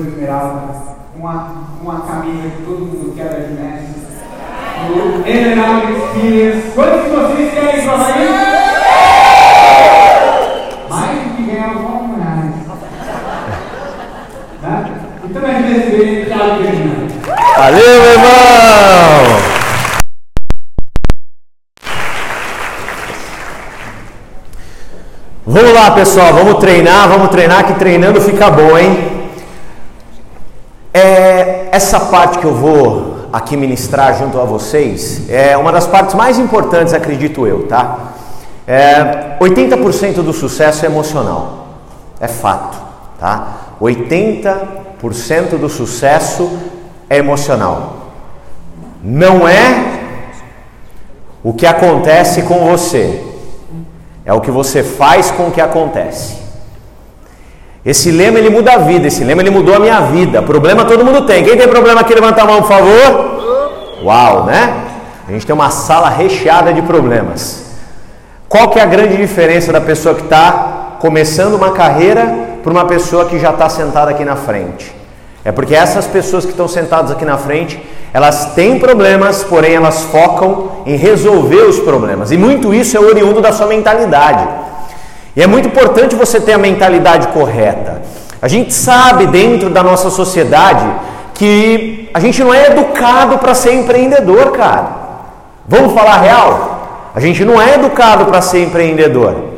[0.00, 0.74] Cor Esmeralda,
[1.14, 4.00] uma, uma camisa que todo mundo quer da Junesco,
[4.88, 6.70] do Emerald Experience.
[6.74, 8.28] Quantos de vocês querem isso aí?
[10.88, 12.54] Mais do que ganhar vamos reais.
[14.62, 15.00] Né?
[15.22, 17.16] E também receber Thiago Fernandes.
[17.58, 18.30] Valeu, meu irmão!
[25.46, 29.19] Vamos lá, pessoal, vamos treinar, vamos treinar, que treinando fica bom, hein?
[30.92, 36.16] É, essa parte que eu vou aqui ministrar junto a vocês é uma das partes
[36.16, 38.14] mais importantes, acredito eu, tá?
[38.66, 41.68] É, 80% do sucesso é emocional,
[42.20, 42.76] é fato,
[43.20, 43.76] tá?
[43.80, 46.50] 80% do sucesso
[47.08, 47.96] é emocional.
[49.02, 50.00] Não é
[51.42, 53.24] o que acontece com você,
[54.24, 56.39] é o que você faz com o que acontece.
[57.84, 60.42] Esse lema ele muda a vida, esse lema ele mudou a minha vida.
[60.42, 61.42] Problema todo mundo tem.
[61.42, 63.40] Quem tem problema aqui, levanta a mão, por favor.
[64.02, 64.74] Uau, né?
[65.26, 67.64] A gente tem uma sala recheada de problemas.
[68.48, 72.84] Qual que é a grande diferença da pessoa que está começando uma carreira para uma
[72.84, 74.94] pessoa que já está sentada aqui na frente?
[75.44, 77.82] É porque essas pessoas que estão sentadas aqui na frente,
[78.12, 82.30] elas têm problemas, porém elas focam em resolver os problemas.
[82.30, 84.46] E muito isso é oriundo da sua mentalidade.
[85.36, 88.02] E é muito importante você ter a mentalidade correta.
[88.42, 90.86] A gente sabe dentro da nossa sociedade
[91.34, 94.88] que a gente não é educado para ser empreendedor, cara.
[95.66, 97.10] Vamos falar real?
[97.14, 99.50] A gente não é educado para ser empreendedor.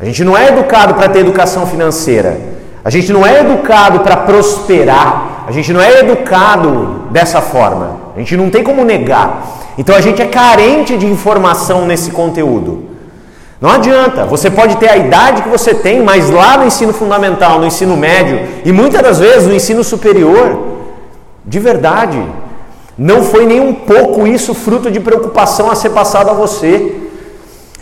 [0.00, 2.36] A gente não é educado para ter educação financeira.
[2.84, 5.44] A gente não é educado para prosperar.
[5.46, 8.00] A gente não é educado dessa forma.
[8.14, 9.42] A gente não tem como negar.
[9.78, 12.91] Então a gente é carente de informação nesse conteúdo.
[13.62, 17.60] Não adianta, você pode ter a idade que você tem, mas lá no ensino fundamental,
[17.60, 20.80] no ensino médio e muitas das vezes no ensino superior,
[21.44, 22.20] de verdade,
[22.98, 26.92] não foi nem um pouco isso fruto de preocupação a ser passado a você.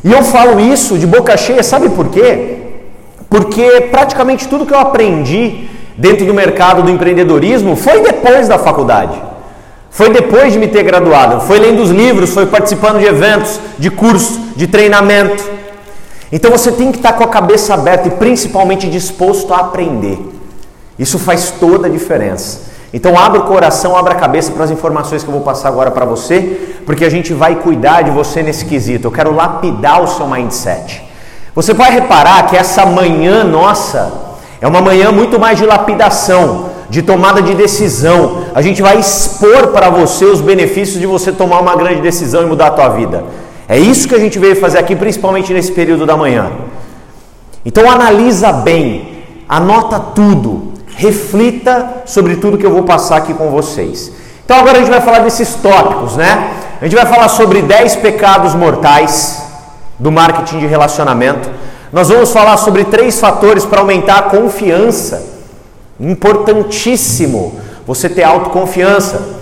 [0.05, 2.59] E eu falo isso de boca cheia, sabe por quê?
[3.31, 5.67] Porque praticamente tudo que eu aprendi
[5.97, 9.19] dentro do mercado do empreendedorismo foi depois da faculdade.
[9.89, 13.91] Foi depois de me ter graduado, foi lendo os livros, foi participando de eventos, de
[13.91, 15.60] cursos, de treinamento.
[16.33, 20.19] Então você tem que estar com a cabeça aberta e principalmente disposto a aprender.
[20.99, 22.71] Isso faz toda a diferença.
[22.93, 25.91] Então abra o coração, abra a cabeça para as informações que eu vou passar agora
[25.91, 29.07] para você, porque a gente vai cuidar de você nesse quesito.
[29.07, 31.03] Eu quero lapidar o seu mindset.
[31.55, 34.13] Você vai reparar que essa manhã nossa
[34.61, 38.45] é uma manhã muito mais de lapidação, de tomada de decisão.
[38.55, 42.47] A gente vai expor para você os benefícios de você tomar uma grande decisão e
[42.47, 43.25] mudar a tua vida.
[43.71, 46.51] É isso que a gente veio fazer aqui, principalmente nesse período da manhã.
[47.65, 54.11] Então analisa bem, anota tudo, reflita sobre tudo que eu vou passar aqui com vocês.
[54.45, 56.51] Então agora a gente vai falar desses tópicos, né?
[56.81, 59.41] A gente vai falar sobre 10 pecados mortais
[60.01, 61.49] do marketing de relacionamento.
[61.93, 65.23] Nós vamos falar sobre três fatores para aumentar a confiança.
[66.01, 69.40] Importantíssimo você ter autoconfiança.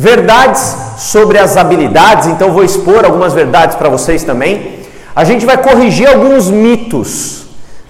[0.00, 4.78] Verdades sobre as habilidades, então vou expor algumas verdades para vocês também.
[5.14, 7.44] A gente vai corrigir alguns mitos,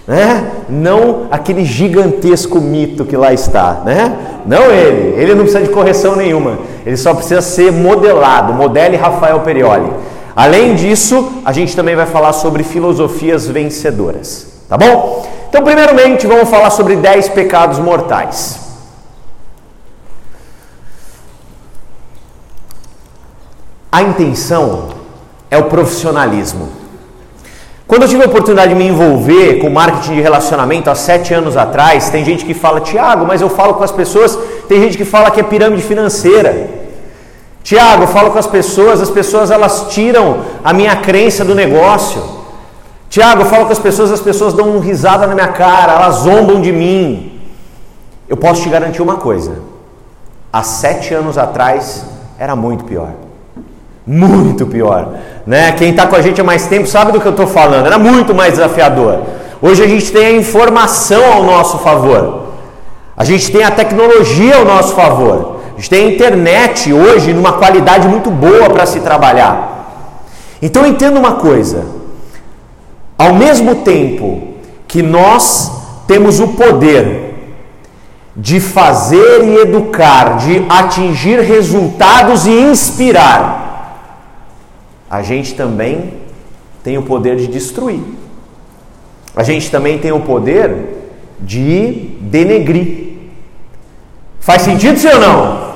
[0.05, 0.45] né?
[0.67, 4.13] Não aquele gigantesco mito que lá está, né?
[4.45, 8.51] Não ele, ele não precisa de correção nenhuma, ele só precisa ser modelado.
[8.51, 9.89] Modele Rafael Perioli.
[10.35, 15.25] Além disso, a gente também vai falar sobre filosofias vencedoras, tá bom?
[15.47, 18.70] Então, primeiramente, vamos falar sobre 10 pecados mortais.
[23.91, 24.89] A intenção
[25.49, 26.69] é o profissionalismo.
[27.85, 31.57] Quando eu tive a oportunidade de me envolver com marketing de relacionamento há sete anos
[31.57, 35.03] atrás, tem gente que fala, Tiago, mas eu falo com as pessoas, tem gente que
[35.03, 36.69] fala que é pirâmide financeira.
[37.63, 42.23] Tiago, eu falo com as pessoas, as pessoas elas tiram a minha crença do negócio.
[43.09, 46.15] Tiago, eu falo com as pessoas, as pessoas dão uma risada na minha cara, elas
[46.19, 47.41] zombam de mim.
[48.29, 49.59] Eu posso te garantir uma coisa:
[50.51, 52.05] há sete anos atrás
[52.39, 53.11] era muito pior.
[54.05, 55.13] Muito pior.
[55.45, 55.71] Né?
[55.73, 57.85] Quem está com a gente há mais tempo sabe do que eu estou falando.
[57.85, 59.19] Era muito mais desafiador.
[59.61, 62.47] Hoje a gente tem a informação ao nosso favor.
[63.15, 65.61] A gente tem a tecnologia ao nosso favor.
[65.73, 69.71] A gente tem a internet hoje numa qualidade muito boa para se trabalhar.
[70.61, 71.85] Então entenda uma coisa.
[73.17, 74.55] Ao mesmo tempo
[74.87, 75.71] que nós
[76.07, 77.35] temos o poder
[78.35, 83.60] de fazer e educar, de atingir resultados e inspirar,
[85.11, 86.13] a gente também
[86.81, 87.99] tem o poder de destruir.
[89.35, 90.73] A gente também tem o poder
[91.37, 93.17] de denegrir.
[94.39, 95.71] Faz sentido sim ou não?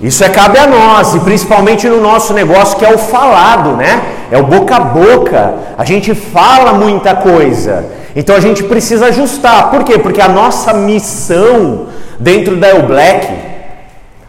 [0.00, 4.02] Isso é cabe a nós, e principalmente no nosso negócio que é o falado, né?
[4.30, 5.54] É o boca a boca.
[5.76, 7.84] A gente fala muita coisa.
[8.14, 9.68] Então a gente precisa ajustar.
[9.70, 9.98] Por quê?
[9.98, 11.88] Porque a nossa missão
[12.20, 13.26] dentro da El Black,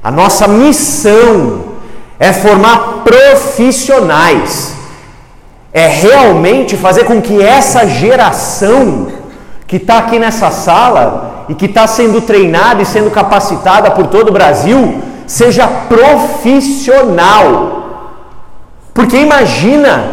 [0.03, 1.66] a nossa missão
[2.19, 4.75] é formar profissionais.
[5.71, 9.07] É realmente fazer com que essa geração
[9.67, 14.29] que está aqui nessa sala e que está sendo treinada e sendo capacitada por todo
[14.29, 17.75] o Brasil seja profissional.
[18.93, 20.05] Porque imagina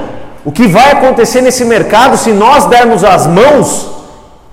[0.44, 3.88] o que vai acontecer nesse mercado se nós dermos as mãos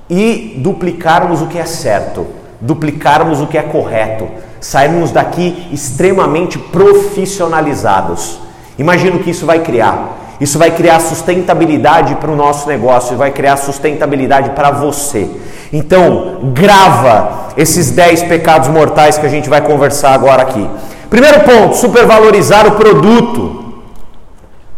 [0.10, 2.28] e duplicarmos o que é certo,
[2.62, 4.30] duplicarmos o que é correto,
[4.62, 8.40] sairmos daqui extremamente profissionalizados.
[8.78, 10.20] Imagina o que isso vai criar.
[10.40, 15.30] Isso vai criar sustentabilidade para o nosso negócio, vai criar sustentabilidade para você.
[15.72, 20.68] Então, grava esses 10 pecados mortais que a gente vai conversar agora aqui.
[21.10, 23.60] Primeiro ponto: supervalorizar o produto.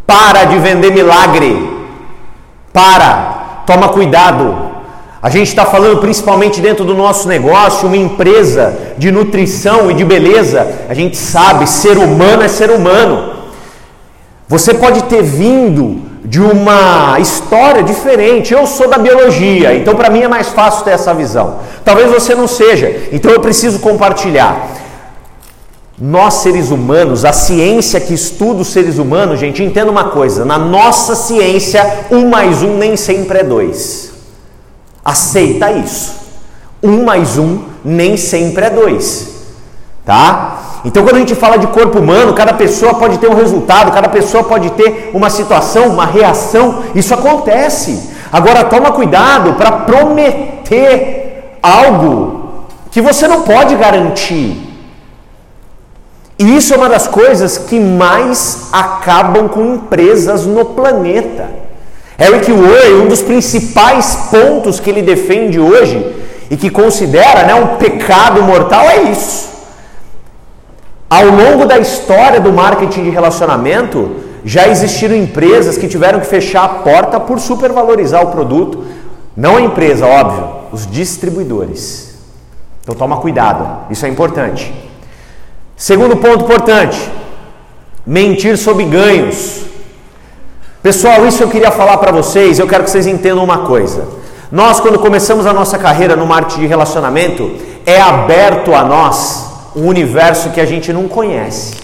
[0.06, 1.88] Para de vender milagre.
[2.74, 3.64] Para.
[3.66, 4.73] Toma cuidado.
[5.24, 10.04] A gente está falando principalmente dentro do nosso negócio, uma empresa de nutrição e de
[10.04, 10.70] beleza.
[10.90, 13.32] A gente sabe, ser humano é ser humano.
[14.50, 18.54] Você pode ter vindo de uma história diferente.
[18.54, 21.60] Eu sou da biologia, então para mim é mais fácil ter essa visão.
[21.86, 24.72] Talvez você não seja, então eu preciso compartilhar.
[25.98, 30.58] Nós seres humanos, a ciência que estuda os seres humanos, gente, entenda uma coisa: na
[30.58, 31.82] nossa ciência,
[32.12, 34.13] um mais um nem sempre é dois.
[35.04, 36.14] Aceita isso.
[36.82, 39.30] Um mais um nem sempre é dois.
[40.06, 40.82] Tá?
[40.86, 44.10] Então, quando a gente fala de corpo humano, cada pessoa pode ter um resultado, cada
[44.10, 46.84] pessoa pode ter uma situação, uma reação.
[46.94, 48.12] Isso acontece.
[48.32, 54.70] Agora, toma cuidado para prometer algo que você não pode garantir.
[56.38, 61.63] E isso é uma das coisas que mais acabam com empresas no planeta.
[62.18, 66.16] Eric Way, um dos principais pontos que ele defende hoje
[66.50, 69.50] e que considera né, um pecado mortal é isso.
[71.10, 74.16] Ao longo da história do marketing de relacionamento,
[74.46, 78.86] já existiram empresas que tiveram que fechar a porta por supervalorizar o produto.
[79.36, 82.16] Não a empresa, óbvio, os distribuidores.
[82.82, 84.74] Então toma cuidado, isso é importante.
[85.76, 87.00] Segundo ponto importante:
[88.06, 89.62] mentir sobre ganhos.
[90.84, 94.06] Pessoal, isso eu queria falar para vocês, eu quero que vocês entendam uma coisa.
[94.52, 99.46] Nós, quando começamos a nossa carreira no marketing de relacionamento, é aberto a nós
[99.78, 101.76] um universo que a gente não conhece.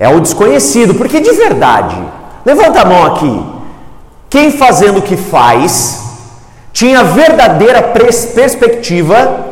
[0.00, 1.96] É o desconhecido, porque de verdade,
[2.44, 3.46] levanta a mão aqui.
[4.28, 6.02] Quem fazendo o que faz
[6.72, 9.46] tinha verdadeira perspectiva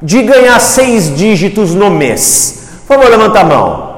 [0.00, 2.70] de ganhar seis dígitos no mês?
[2.86, 3.94] Por favor, levanta a mão.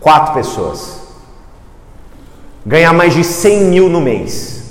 [0.00, 1.01] Quatro pessoas.
[2.64, 4.62] Ganhar mais de 100 mil no mês.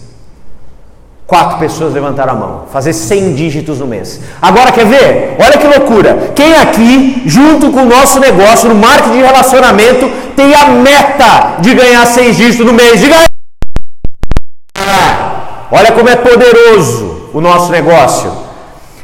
[1.32, 2.64] Quatro pessoas levantaram a mão.
[2.74, 4.20] Fazer 100 dígitos no mês.
[4.42, 5.38] Agora quer ver?
[5.40, 6.34] Olha que loucura.
[6.36, 11.74] Quem aqui, junto com o nosso negócio, no marketing de relacionamento, tem a meta de
[11.74, 13.00] ganhar 100 dígitos no mês?
[13.00, 13.16] Diga.
[15.72, 18.30] Olha como é poderoso o nosso negócio.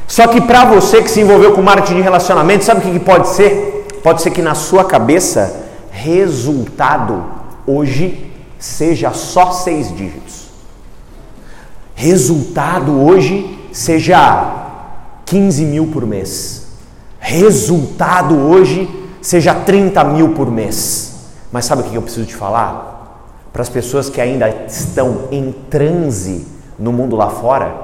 [0.05, 3.29] Só que para você que se envolveu com marketing de relacionamento, sabe o que pode
[3.29, 3.87] ser?
[4.03, 7.23] Pode ser que na sua cabeça, resultado
[7.65, 8.26] hoje
[8.59, 10.47] seja só seis dígitos
[11.97, 14.75] resultado hoje seja
[15.25, 16.67] 15 mil por mês,
[17.19, 18.87] resultado hoje
[19.19, 21.15] seja 30 mil por mês.
[21.51, 23.33] Mas sabe o que eu preciso te falar?
[23.51, 26.47] Para as pessoas que ainda estão em transe
[26.77, 27.75] no mundo lá fora,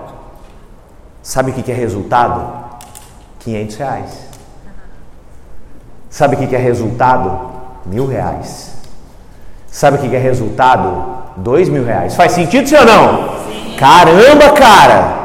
[1.24, 2.62] sabe o que é resultado?
[3.40, 4.12] 500 reais.
[6.08, 7.50] Sabe o que é resultado?
[7.88, 8.73] Mil reais.
[9.74, 10.88] Sabe o que é resultado?
[11.36, 12.16] Dois mil reais.
[12.16, 13.30] Faz sentido, sim ou não?
[13.76, 15.24] Caramba, cara!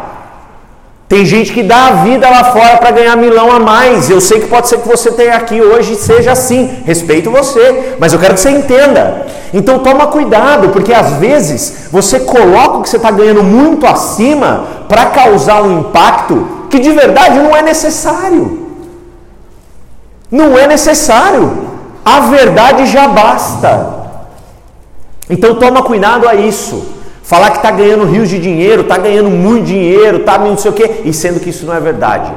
[1.07, 4.09] Tem gente que dá a vida lá fora para ganhar milão a mais.
[4.09, 6.83] Eu sei que pode ser que você tenha aqui hoje seja assim.
[6.87, 9.27] Respeito você, mas eu quero que você entenda.
[9.53, 14.65] Então toma cuidado, porque às vezes você coloca o que você está ganhando muito acima
[14.89, 18.67] para causar um impacto que de verdade não é necessário.
[20.31, 21.69] Não é necessário.
[22.03, 23.98] A verdade já basta.
[25.29, 26.95] Então toma cuidado a isso.
[27.23, 30.75] Falar que está ganhando rios de dinheiro, está ganhando muito dinheiro, está não sei o
[30.75, 32.33] quê, e sendo que isso não é verdade.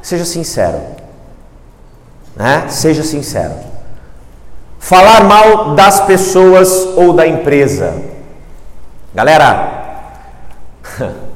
[0.00, 0.80] Seja sincero.
[2.36, 2.66] Né?
[2.68, 3.54] Seja sincero.
[4.78, 7.94] Falar mal das pessoas ou da empresa.
[9.12, 9.78] Galera,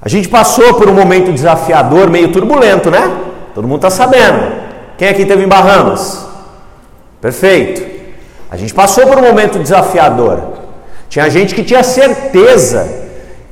[0.00, 3.14] A gente passou por um momento desafiador, meio turbulento, né?
[3.54, 4.52] Todo mundo está sabendo.
[4.96, 6.26] Quem aqui teve em Bahamas?
[7.20, 7.97] Perfeito.
[8.50, 10.40] A gente passou por um momento desafiador.
[11.08, 12.88] Tinha gente que tinha certeza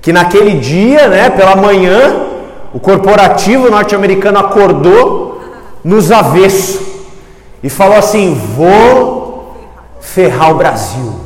[0.00, 2.26] que naquele dia, né, pela manhã,
[2.72, 5.40] o corporativo norte-americano acordou
[5.82, 6.80] nos avessos
[7.62, 9.56] e falou assim: vou
[10.00, 11.20] ferrar o Brasil.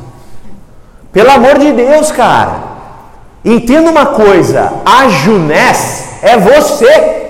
[1.11, 2.71] Pelo amor de Deus, cara.
[3.43, 7.21] Entenda uma coisa: a Junés é você.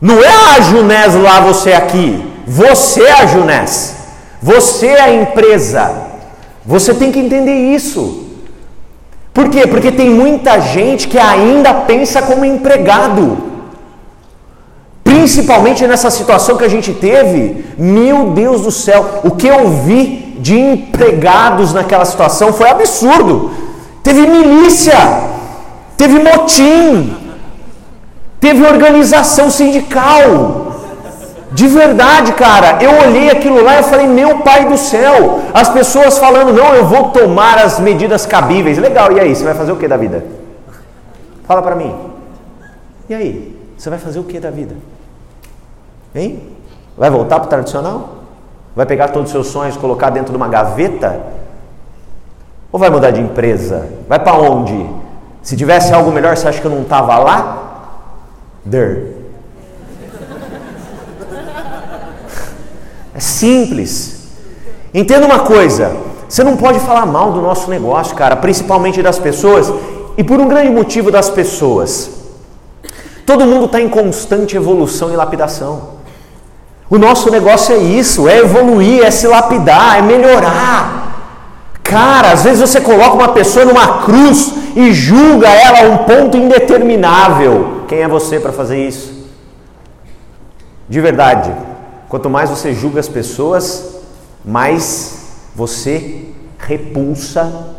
[0.00, 2.32] Não é a Junés lá, você aqui.
[2.46, 3.95] Você é a Junés.
[4.48, 5.82] Você é a empresa.
[6.64, 8.02] Você tem que entender isso.
[9.34, 9.66] Por quê?
[9.66, 13.38] Porque tem muita gente que ainda pensa como empregado.
[15.02, 17.64] Principalmente nessa situação que a gente teve.
[17.76, 23.50] Meu Deus do céu, o que eu vi de empregados naquela situação foi absurdo.
[24.04, 25.00] Teve milícia,
[25.96, 27.16] teve motim,
[28.38, 30.65] teve organização sindical.
[31.56, 36.18] De verdade, cara, eu olhei aquilo lá e falei, meu pai do céu, as pessoas
[36.18, 38.76] falando, não, eu vou tomar as medidas cabíveis.
[38.76, 40.22] Legal, e aí, você vai fazer o que da vida?
[41.44, 41.94] Fala para mim.
[43.08, 44.74] E aí, você vai fazer o que da vida?
[46.14, 46.42] Hein?
[46.94, 48.16] Vai voltar para o tradicional?
[48.74, 51.22] Vai pegar todos os seus sonhos colocar dentro de uma gaveta?
[52.70, 53.88] Ou vai mudar de empresa?
[54.06, 54.86] Vai para onde?
[55.40, 57.62] Se tivesse algo melhor, você acha que eu não estava lá?
[58.62, 59.15] Der.
[63.16, 64.26] É simples.
[64.92, 65.96] Entenda uma coisa:
[66.28, 69.72] você não pode falar mal do nosso negócio, cara, principalmente das pessoas,
[70.18, 72.10] e por um grande motivo das pessoas.
[73.24, 75.96] Todo mundo está em constante evolução e lapidação.
[76.88, 81.06] O nosso negócio é isso, é evoluir, é se lapidar, é melhorar.
[81.82, 87.82] Cara, às vezes você coloca uma pessoa numa cruz e julga ela um ponto indeterminável.
[87.88, 89.12] Quem é você para fazer isso?
[90.88, 91.52] De verdade,
[92.08, 93.96] quanto mais você julga as pessoas,
[94.44, 95.18] mais
[95.54, 97.74] você repulsa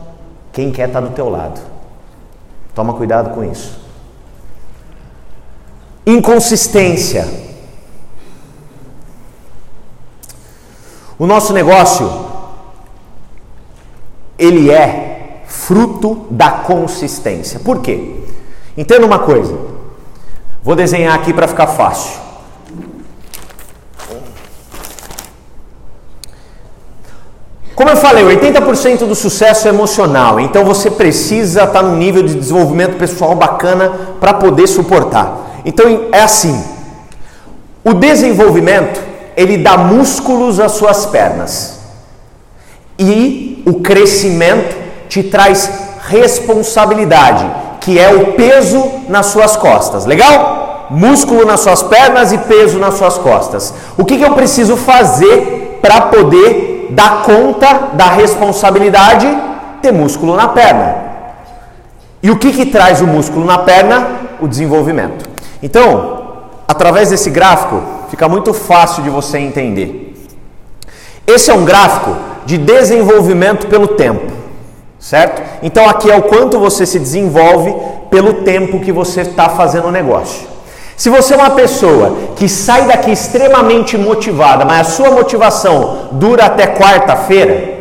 [0.51, 1.59] quem quer estar do teu lado.
[2.73, 3.79] Toma cuidado com isso.
[6.05, 7.27] Inconsistência.
[11.19, 12.27] O nosso negócio
[14.37, 17.59] ele é fruto da consistência.
[17.59, 18.23] Por quê?
[18.77, 19.57] Entenda uma coisa.
[20.61, 22.26] Vou desenhar aqui para ficar fácil.
[27.77, 32.33] Como eu falei, 80% do sucesso é emocional, então você precisa estar num nível de
[32.33, 35.61] desenvolvimento pessoal bacana para poder suportar.
[35.63, 36.59] Então é assim:
[37.83, 38.99] o desenvolvimento
[39.35, 41.77] ele dá músculos às suas pernas
[42.97, 44.75] e o crescimento
[45.07, 45.69] te traz
[46.07, 47.45] responsabilidade,
[47.79, 50.07] que é o peso nas suas costas.
[50.07, 50.87] Legal?
[50.89, 53.71] Músculo nas suas pernas e peso nas suas costas.
[53.95, 59.27] O que, que eu preciso fazer para poder dar conta da responsabilidade?
[59.81, 60.95] Ter músculo na perna.
[62.21, 64.07] E o que, que traz o músculo na perna?
[64.39, 65.29] O desenvolvimento.
[65.61, 66.23] Então,
[66.67, 70.07] através desse gráfico, fica muito fácil de você entender.
[71.25, 72.15] Esse é um gráfico
[72.45, 74.31] de desenvolvimento pelo tempo,
[74.97, 75.41] certo?
[75.61, 77.75] Então aqui é o quanto você se desenvolve
[78.09, 80.47] pelo tempo que você está fazendo o negócio.
[80.97, 86.45] Se você é uma pessoa que sai daqui extremamente motivada, mas a sua motivação dura
[86.45, 87.77] até quarta-feira,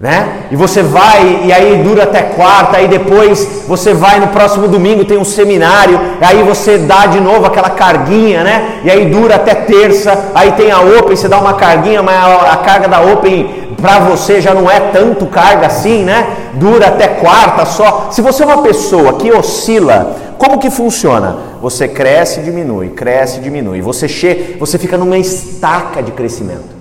[0.00, 0.40] né?
[0.50, 5.04] E você vai e aí dura até quarta, aí depois você vai no próximo domingo
[5.04, 8.80] tem um seminário, aí você dá de novo aquela carguinha, né?
[8.82, 12.16] E aí dura até terça, aí tem a Open, você dá uma carguinha, mas
[12.52, 16.26] a, carga da Open para você já não é tanto carga assim, né?
[16.54, 18.08] Dura até quarta só.
[18.10, 21.58] Se você é uma pessoa que oscila, como que funciona?
[21.60, 23.80] Você cresce, diminui, cresce, diminui.
[23.80, 26.74] Você chega, você fica numa estaca de crescimento.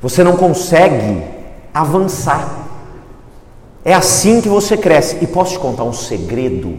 [0.00, 1.22] Você não consegue
[1.72, 2.68] avançar.
[3.84, 5.18] É assim que você cresce.
[5.22, 6.78] E posso te contar um segredo?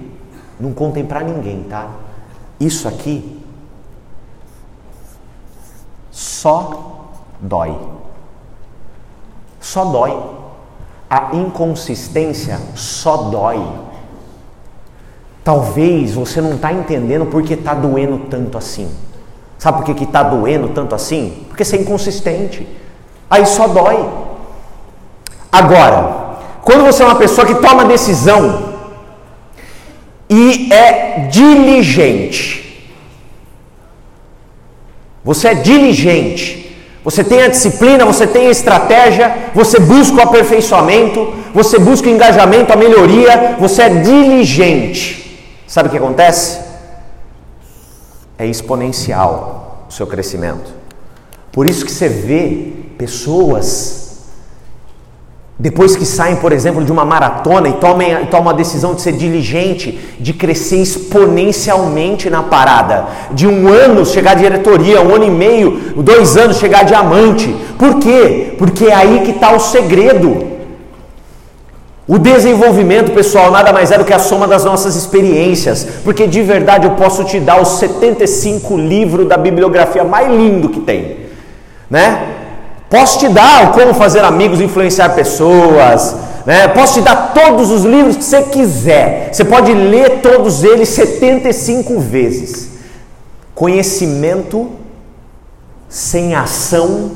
[0.59, 1.87] Não contem para ninguém, tá?
[2.59, 3.39] Isso aqui
[6.11, 7.09] só
[7.39, 7.77] dói.
[9.59, 10.17] Só dói.
[11.09, 13.90] A inconsistência só dói.
[15.43, 18.89] Talvez você não está entendendo porque está doendo tanto assim.
[19.57, 21.45] Sabe por que está doendo tanto assim?
[21.47, 22.67] Porque você é inconsistente.
[23.29, 24.09] Aí só dói.
[25.51, 28.71] Agora, quando você é uma pessoa que toma decisão
[30.29, 32.91] e é diligente,
[35.23, 36.61] você é diligente,
[37.03, 42.11] Você tem a disciplina, você tem a estratégia, você busca o aperfeiçoamento, você busca o
[42.11, 45.20] engajamento, a melhoria, você é diligente.
[45.71, 46.59] Sabe o que acontece?
[48.37, 50.69] É exponencial o seu crescimento.
[51.49, 54.01] Por isso que você vê pessoas
[55.57, 59.13] depois que saem, por exemplo, de uma maratona e tomem, tomam a decisão de ser
[59.13, 65.31] diligente, de crescer exponencialmente na parada, de um ano chegar a diretoria, um ano e
[65.31, 67.55] meio, dois anos chegar a diamante.
[67.79, 68.55] Por quê?
[68.57, 70.50] Porque é aí que está o segredo.
[72.07, 76.41] O desenvolvimento, pessoal, nada mais é do que a soma das nossas experiências, porque de
[76.41, 81.17] verdade eu posso te dar os 75 livros da bibliografia mais lindo que tem,
[81.89, 82.37] né?
[82.91, 86.13] Posso te dar o como fazer amigos, influenciar pessoas.
[86.45, 86.67] Né?
[86.67, 89.29] Posso te dar todos os livros que você quiser.
[89.31, 92.71] Você pode ler todos eles 75 vezes.
[93.55, 94.71] Conhecimento
[95.87, 97.11] sem ação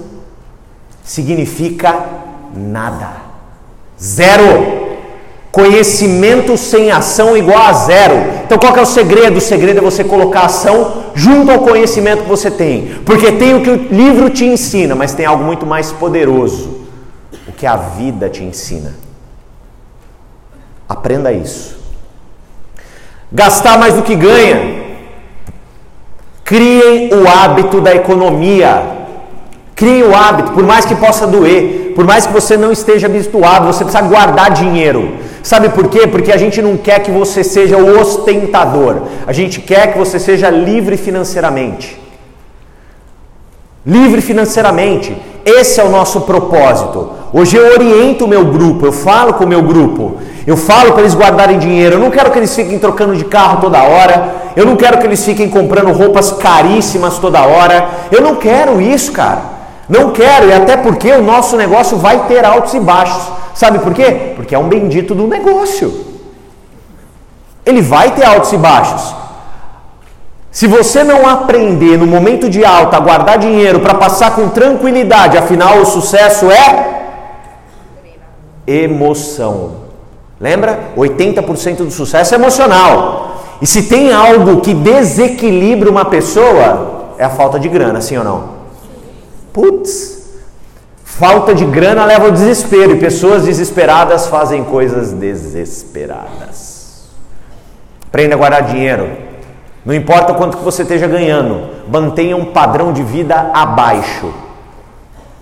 [1.03, 2.05] significa
[2.55, 3.24] nada.
[4.01, 4.85] Zero.
[5.51, 8.15] Conhecimento sem ação igual a zero.
[8.45, 9.37] Então qual é o segredo?
[9.37, 12.99] O segredo é você colocar ação junto ao conhecimento que você tem.
[13.05, 16.85] Porque tem o que o livro te ensina, mas tem algo muito mais poderoso.
[17.47, 18.95] O que a vida te ensina.
[20.89, 21.77] Aprenda isso.
[23.31, 24.83] Gastar mais do que ganha.
[26.43, 29.04] Criem o hábito da economia.
[29.75, 33.67] Criem o hábito, por mais que possa doer, por mais que você não esteja habituado,
[33.67, 35.15] você precisa guardar dinheiro.
[35.43, 36.07] Sabe por quê?
[36.07, 39.01] Porque a gente não quer que você seja o ostentador.
[39.27, 42.01] A gente quer que você seja livre financeiramente.
[43.85, 45.15] Livre financeiramente.
[45.45, 47.11] Esse é o nosso propósito.
[47.33, 50.17] Hoje eu oriento o meu grupo, eu falo com o meu grupo,
[50.47, 51.95] eu falo para eles guardarem dinheiro.
[51.95, 54.33] Eu não quero que eles fiquem trocando de carro toda hora.
[54.55, 57.89] Eu não quero que eles fiquem comprando roupas caríssimas toda hora.
[58.09, 59.54] Eu não quero isso, cara.
[59.87, 63.23] Não quero, e até porque o nosso negócio vai ter altos e baixos.
[63.53, 64.33] Sabe por quê?
[64.35, 66.05] Porque é um bendito do negócio.
[67.65, 69.15] Ele vai ter altos e baixos.
[70.51, 75.37] Se você não aprender no momento de alta a guardar dinheiro para passar com tranquilidade,
[75.37, 76.95] afinal o sucesso é
[78.65, 79.85] emoção.
[80.39, 80.91] Lembra?
[80.97, 83.41] 80% do sucesso é emocional.
[83.61, 88.23] E se tem algo que desequilibra uma pessoa, é a falta de grana, sim ou
[88.23, 88.54] não?
[89.55, 90.15] Putz,
[91.17, 97.09] Falta de grana leva ao desespero e pessoas desesperadas fazem coisas desesperadas.
[98.05, 99.09] Aprenda a guardar dinheiro.
[99.85, 104.33] Não importa quanto que você esteja ganhando, mantenha um padrão de vida abaixo.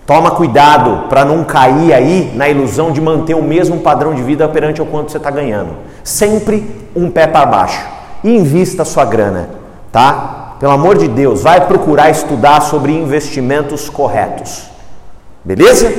[0.06, 4.46] Toma cuidado para não cair aí na ilusão de manter o mesmo padrão de vida
[4.46, 5.70] perante o quanto você está ganhando.
[6.04, 7.84] Sempre um pé para baixo.
[8.22, 9.50] E invista a sua grana,
[9.90, 10.43] tá?
[10.64, 14.64] Pelo amor de Deus, vai procurar estudar sobre investimentos corretos.
[15.44, 15.92] Beleza?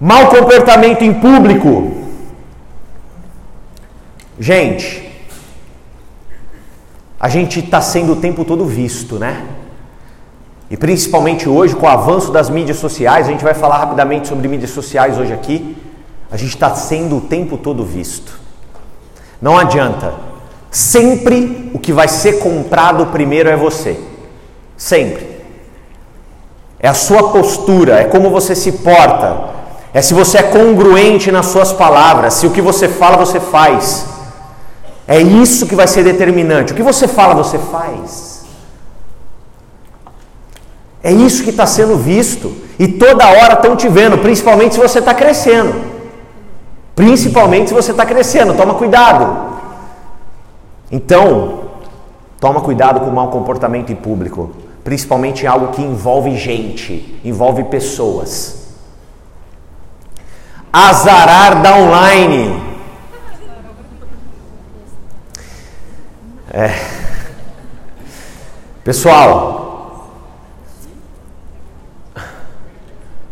[0.00, 1.92] Mal comportamento em público.
[4.40, 5.12] Gente,
[7.20, 9.44] a gente está sendo o tempo todo visto, né?
[10.70, 14.48] E principalmente hoje, com o avanço das mídias sociais, a gente vai falar rapidamente sobre
[14.48, 15.76] mídias sociais hoje aqui.
[16.30, 18.40] A gente está sendo o tempo todo visto.
[19.38, 20.31] Não adianta.
[20.72, 24.00] Sempre o que vai ser comprado primeiro é você.
[24.74, 25.28] Sempre.
[26.80, 29.50] É a sua postura, é como você se porta,
[29.92, 34.06] é se você é congruente nas suas palavras, se o que você fala você faz.
[35.06, 36.72] É isso que vai ser determinante.
[36.72, 38.46] O que você fala você faz.
[41.02, 42.50] É isso que está sendo visto.
[42.78, 45.74] E toda hora estão te vendo, principalmente se você está crescendo.
[46.96, 49.51] Principalmente se você está crescendo, toma cuidado.
[50.92, 51.70] Então,
[52.38, 57.64] toma cuidado com o mau comportamento em público principalmente em algo que envolve gente, envolve
[57.64, 58.60] pessoas.
[60.72, 62.72] Azarar da online.
[66.50, 66.70] É.
[68.82, 70.10] Pessoal,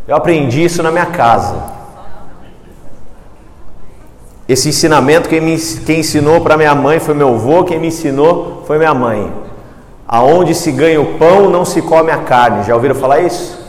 [0.07, 1.80] eu aprendi isso na minha casa.
[4.51, 8.65] Esse ensinamento, quem, me, quem ensinou para minha mãe foi meu avô, quem me ensinou
[8.67, 9.33] foi minha mãe.
[10.09, 12.65] Aonde se ganha o pão, não se come a carne.
[12.65, 13.65] Já ouviram falar isso?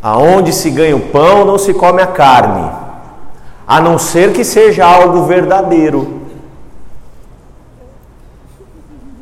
[0.00, 2.70] Aonde se ganha o pão, não se come a carne.
[3.66, 6.20] A não ser que seja algo verdadeiro.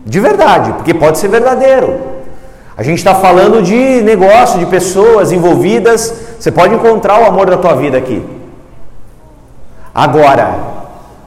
[0.04, 1.98] De verdade, porque pode ser verdadeiro.
[2.76, 6.14] A gente está falando de negócio, de pessoas envolvidas.
[6.38, 8.33] Você pode encontrar o amor da tua vida aqui.
[9.94, 10.58] Agora,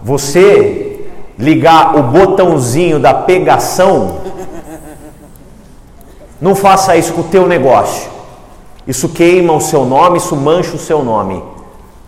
[0.03, 4.27] você ligar o botãozinho da pegação,
[6.39, 8.10] Não faça isso com o teu negócio.
[8.88, 11.43] Isso queima o seu nome, isso mancha o seu nome.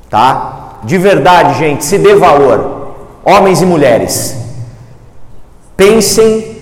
[0.07, 0.77] Tá?
[0.83, 2.93] De verdade, gente, se dê valor.
[3.25, 4.37] Homens e mulheres.
[5.75, 6.57] Pensem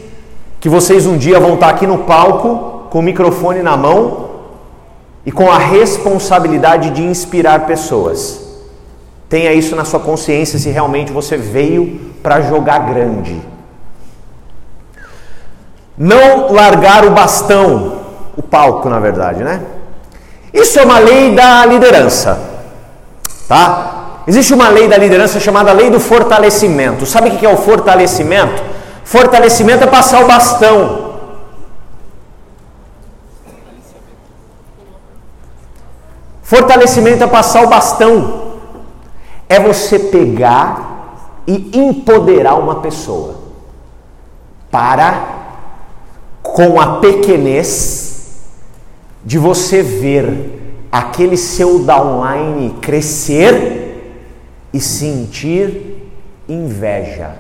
[0.62, 4.28] que vocês um dia vão estar aqui no palco com o microfone na mão
[5.26, 8.47] e com a responsabilidade de inspirar pessoas.
[9.30, 13.42] Tenha isso na sua consciência se realmente você veio para jogar grande.
[15.98, 18.02] Não largar o bastão,
[18.38, 19.62] o palco, na verdade, né?
[20.54, 22.40] Isso é uma lei da liderança,
[23.48, 24.22] tá?
[24.28, 27.06] Existe uma lei da liderança chamada lei do fortalecimento.
[27.06, 28.62] Sabe o que é o fortalecimento?
[29.04, 31.16] Fortalecimento é passar o bastão.
[36.44, 38.47] Fortalecimento é passar o bastão.
[39.50, 43.36] É você pegar e empoderar uma pessoa
[44.70, 45.56] para,
[46.44, 48.08] com a pequenez,
[49.24, 54.24] de você ver aquele seu downline crescer
[54.74, 56.12] e sentir
[56.48, 57.36] inveja.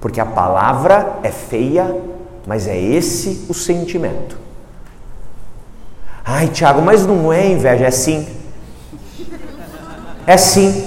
[0.00, 1.96] Porque a palavra é feia,
[2.46, 4.38] mas é esse o sentimento.
[6.24, 8.26] Ai, Tiago, mas não é inveja, é sim.
[10.26, 10.84] É sim.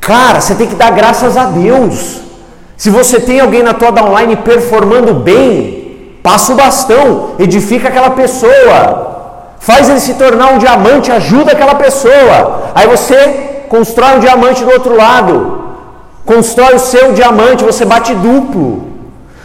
[0.00, 2.20] Cara, você tem que dar graças a Deus.
[2.76, 9.54] Se você tem alguém na tua downline performando bem, passa o bastão, edifica aquela pessoa,
[9.58, 12.72] faz ele se tornar um diamante, ajuda aquela pessoa.
[12.74, 15.60] Aí você constrói um diamante do outro lado,
[16.24, 18.88] constrói o seu diamante, você bate duplo.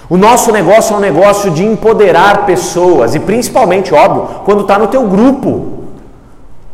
[0.10, 4.88] O nosso negócio é um negócio de empoderar pessoas e principalmente, óbvio, quando está no
[4.88, 5.84] teu grupo.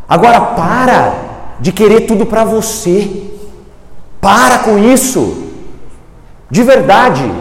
[0.08, 1.31] Agora para
[1.62, 3.32] de querer tudo para você.
[4.20, 5.44] Para com isso.
[6.50, 7.32] De verdade.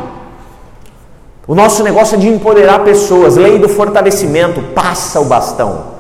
[1.49, 3.37] O nosso negócio é de empoderar pessoas.
[3.37, 5.99] Lei do fortalecimento, passa o bastão.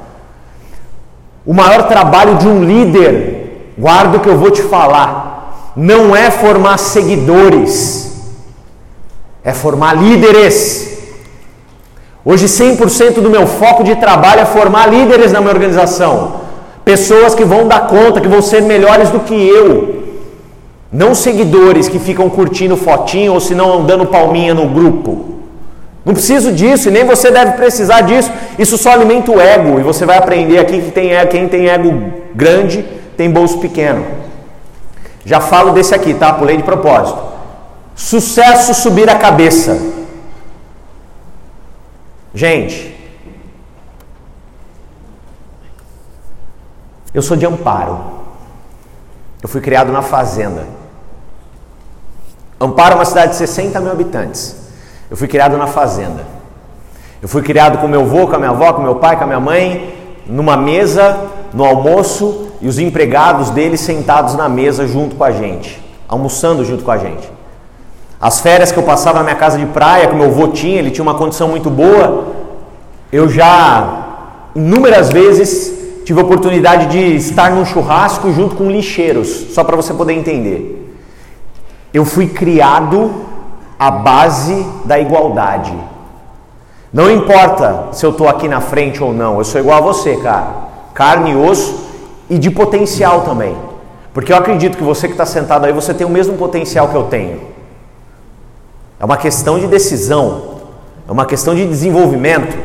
[1.44, 6.30] O maior trabalho de um líder, guarda o que eu vou te falar, não é
[6.30, 8.10] formar seguidores
[9.42, 10.98] é formar líderes.
[12.24, 16.40] Hoje 100% do meu foco de trabalho é formar líderes na minha organização.
[16.84, 20.00] Pessoas que vão dar conta, que vão ser melhores do que eu.
[20.92, 25.30] Não seguidores que ficam curtindo fotinho ou se não dando palminha no grupo.
[26.04, 28.32] Não preciso disso e nem você deve precisar disso.
[28.58, 32.12] Isso só alimenta o ego e você vai aprender aqui que tem, quem tem ego
[32.34, 32.84] grande
[33.16, 34.04] tem bolso pequeno.
[35.24, 36.32] Já falo desse aqui, tá?
[36.32, 37.20] Pulei de propósito.
[37.94, 39.78] Sucesso subir a cabeça.
[42.34, 42.96] Gente,
[47.14, 47.98] eu sou de Amparo.
[49.42, 50.66] Eu fui criado na fazenda.
[52.60, 54.56] Amparo é uma cidade de 60 mil habitantes.
[55.10, 56.24] Eu fui criado na fazenda.
[57.22, 59.26] Eu fui criado com meu avô, com a minha avó, com meu pai, com a
[59.26, 59.94] minha mãe,
[60.26, 61.18] numa mesa,
[61.52, 66.84] no almoço, e os empregados deles sentados na mesa junto com a gente, almoçando junto
[66.84, 67.30] com a gente.
[68.20, 70.90] As férias que eu passava na minha casa de praia, que meu avô tinha, ele
[70.90, 72.24] tinha uma condição muito boa,
[73.10, 74.06] eu já
[74.54, 79.94] inúmeras vezes tive a oportunidade de estar num churrasco junto com lixeiros, só para você
[79.94, 80.94] poder entender.
[81.92, 83.10] Eu fui criado
[83.78, 85.72] à base da igualdade.
[86.92, 90.16] Não importa se eu estou aqui na frente ou não, eu sou igual a você,
[90.16, 90.70] cara.
[90.92, 91.88] Carne osso
[92.28, 93.56] e de potencial também.
[94.12, 96.96] Porque eu acredito que você que está sentado aí, você tem o mesmo potencial que
[96.96, 97.40] eu tenho.
[98.98, 100.56] É uma questão de decisão,
[101.08, 102.58] é uma questão de desenvolvimento.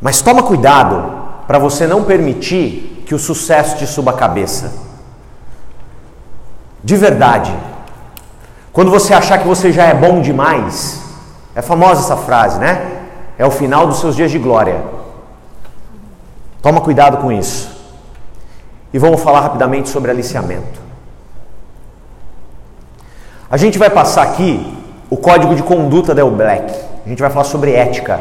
[0.00, 1.21] Mas toma cuidado
[1.52, 4.72] para você não permitir que o sucesso te suba a cabeça.
[6.82, 7.54] De verdade.
[8.72, 11.02] Quando você achar que você já é bom demais,
[11.54, 13.02] é famosa essa frase, né?
[13.36, 14.82] É o final dos seus dias de glória.
[16.62, 17.70] Toma cuidado com isso.
[18.90, 20.80] E vamos falar rapidamente sobre aliciamento.
[23.50, 24.74] A gente vai passar aqui
[25.10, 26.72] o código de conduta da El Black.
[27.04, 28.18] A gente vai falar sobre ética.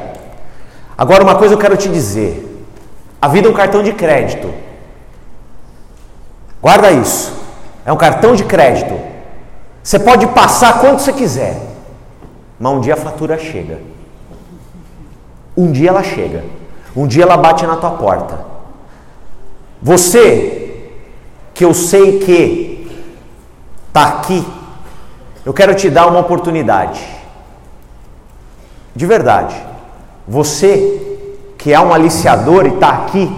[0.97, 2.50] Agora, uma coisa eu quero te dizer:
[3.21, 4.53] a vida é um cartão de crédito.
[6.61, 7.33] Guarda isso.
[7.85, 8.99] É um cartão de crédito.
[9.83, 11.59] Você pode passar quanto você quiser,
[12.59, 13.79] mas um dia a fatura chega.
[15.57, 16.43] Um dia ela chega.
[16.95, 18.45] Um dia ela bate na tua porta.
[19.81, 20.91] Você,
[21.53, 23.05] que eu sei que
[23.87, 24.45] está aqui
[25.45, 27.01] eu quero te dar uma oportunidade.
[28.95, 29.55] De verdade.
[30.27, 31.10] Você
[31.61, 33.31] que é um aliciador e está aqui,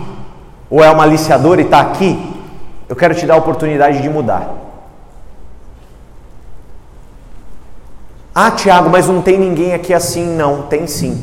[0.69, 2.17] ou é uma aliciadora e está aqui,
[2.87, 4.49] eu quero te dar a oportunidade de mudar.
[8.33, 10.25] Ah, Tiago, mas não tem ninguém aqui assim.
[10.25, 11.21] Não, tem sim.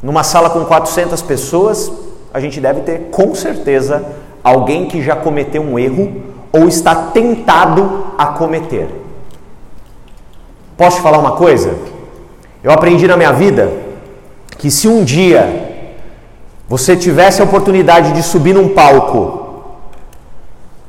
[0.00, 1.92] Numa sala com 400 pessoas,
[2.32, 4.04] a gente deve ter com certeza
[4.44, 8.88] alguém que já cometeu um erro ou está tentado a cometer.
[10.76, 11.74] Posso te falar uma coisa?
[12.62, 13.85] Eu aprendi na minha vida
[14.58, 15.74] que se um dia
[16.68, 19.64] você tivesse a oportunidade de subir num palco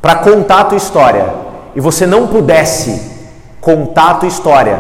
[0.02, 1.34] para contar a tua história
[1.76, 3.12] e você não pudesse
[3.62, 4.80] contar a tua história,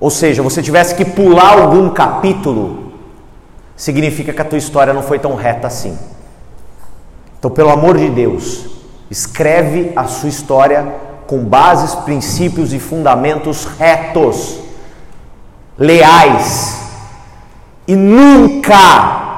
[0.00, 2.92] ou seja, você tivesse que pular algum capítulo,
[3.76, 5.96] significa que a tua história não foi tão reta assim.
[7.38, 8.66] Então, pelo amor de Deus,
[9.10, 10.86] escreve a sua história
[11.26, 14.58] com bases, princípios e fundamentos retos,
[15.78, 16.87] leais,
[17.88, 19.28] e nunca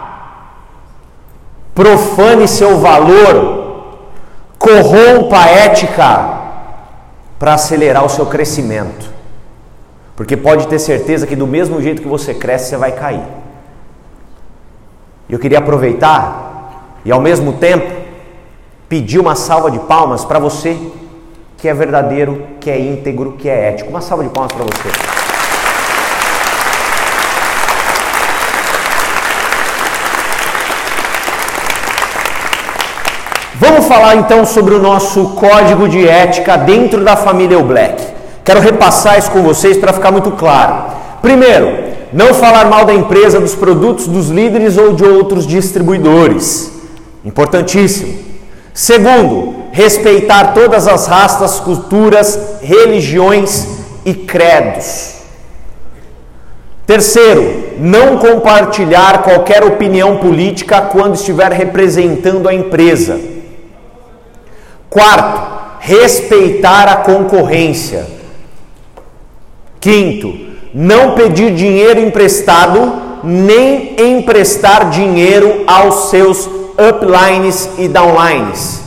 [1.73, 4.09] profane seu valor,
[4.59, 6.41] corrompa a ética
[7.39, 9.09] para acelerar o seu crescimento.
[10.17, 13.23] Porque pode ter certeza que do mesmo jeito que você cresce, você vai cair.
[15.29, 18.01] Eu queria aproveitar e ao mesmo tempo
[18.89, 20.77] pedir uma salva de palmas para você
[21.57, 23.91] que é verdadeiro, que é íntegro, que é ético.
[23.91, 25.20] Uma salva de palmas para você.
[33.61, 38.03] Vamos falar então sobre o nosso código de ética dentro da família o Black.
[38.43, 40.95] Quero repassar isso com vocês para ficar muito claro.
[41.21, 41.71] Primeiro,
[42.11, 46.73] não falar mal da empresa, dos produtos, dos líderes ou de outros distribuidores.
[47.23, 48.15] Importantíssimo.
[48.73, 53.69] Segundo, respeitar todas as raças, culturas, religiões
[54.07, 55.17] e credos.
[56.87, 63.30] Terceiro, não compartilhar qualquer opinião política quando estiver representando a empresa.
[64.91, 68.07] Quarto, respeitar a concorrência.
[69.81, 70.37] Quinto,
[70.75, 78.81] não pedir dinheiro emprestado nem emprestar dinheiro aos seus uplines e downlines.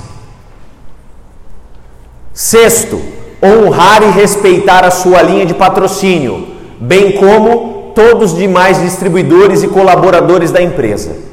[2.34, 3.00] Sexto,
[3.42, 6.48] honrar e respeitar a sua linha de patrocínio,
[6.80, 11.33] bem como todos os demais distribuidores e colaboradores da empresa.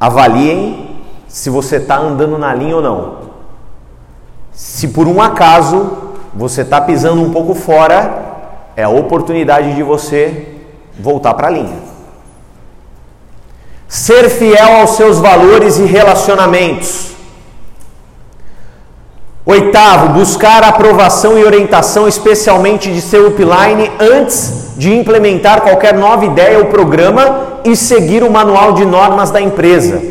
[0.00, 0.96] Avaliem
[1.28, 3.18] se você está andando na linha ou não.
[4.50, 5.98] Se por um acaso
[6.34, 8.30] você está pisando um pouco fora,
[8.74, 10.56] é a oportunidade de você
[10.98, 11.78] voltar para a linha.
[13.86, 17.10] Ser fiel aos seus valores e relacionamentos.
[19.44, 26.58] Oitavo, buscar aprovação e orientação, especialmente de seu upline, antes de implementar qualquer nova ideia
[26.58, 30.02] ou programa e seguir o manual de normas da empresa.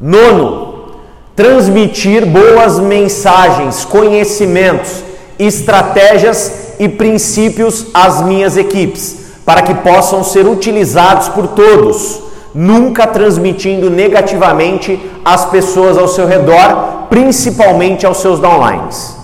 [0.00, 0.92] Nono,
[1.34, 5.02] transmitir boas mensagens, conhecimentos,
[5.38, 12.20] estratégias e princípios às minhas equipes para que possam ser utilizados por todos,
[12.54, 19.14] nunca transmitindo negativamente as pessoas ao seu redor, principalmente aos seus downlines.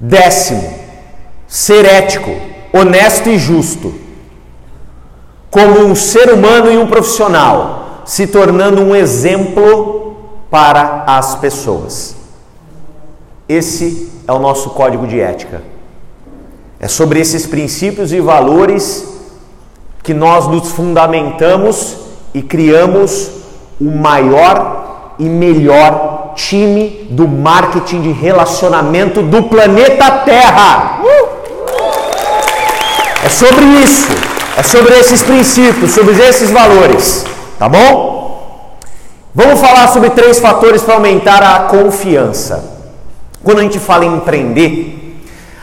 [0.00, 0.74] Décimo,
[1.46, 2.32] ser ético,
[2.72, 3.94] honesto e justo,
[5.52, 10.16] como um ser humano e um profissional, se tornando um exemplo
[10.50, 12.16] para as pessoas.
[13.48, 15.62] Esse é o nosso código de ética.
[16.80, 19.06] É sobre esses princípios e valores
[20.02, 21.98] que nós nos fundamentamos
[22.34, 23.35] e criamos
[23.80, 31.00] o maior e melhor time do marketing de relacionamento do planeta Terra.
[33.24, 34.08] É sobre isso,
[34.56, 37.24] é sobre esses princípios, sobre esses valores,
[37.58, 38.78] tá bom?
[39.34, 42.76] Vamos falar sobre três fatores para aumentar a confiança.
[43.42, 45.20] Quando a gente fala em empreender,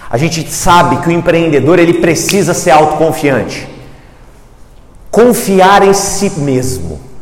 [0.10, 3.68] a gente sabe que o empreendedor ele precisa ser autoconfiante.
[5.10, 7.13] Confiar em si mesmo.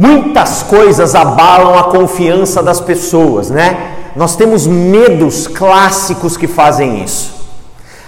[0.00, 3.96] Muitas coisas abalam a confiança das pessoas, né?
[4.14, 7.34] Nós temos medos clássicos que fazem isso.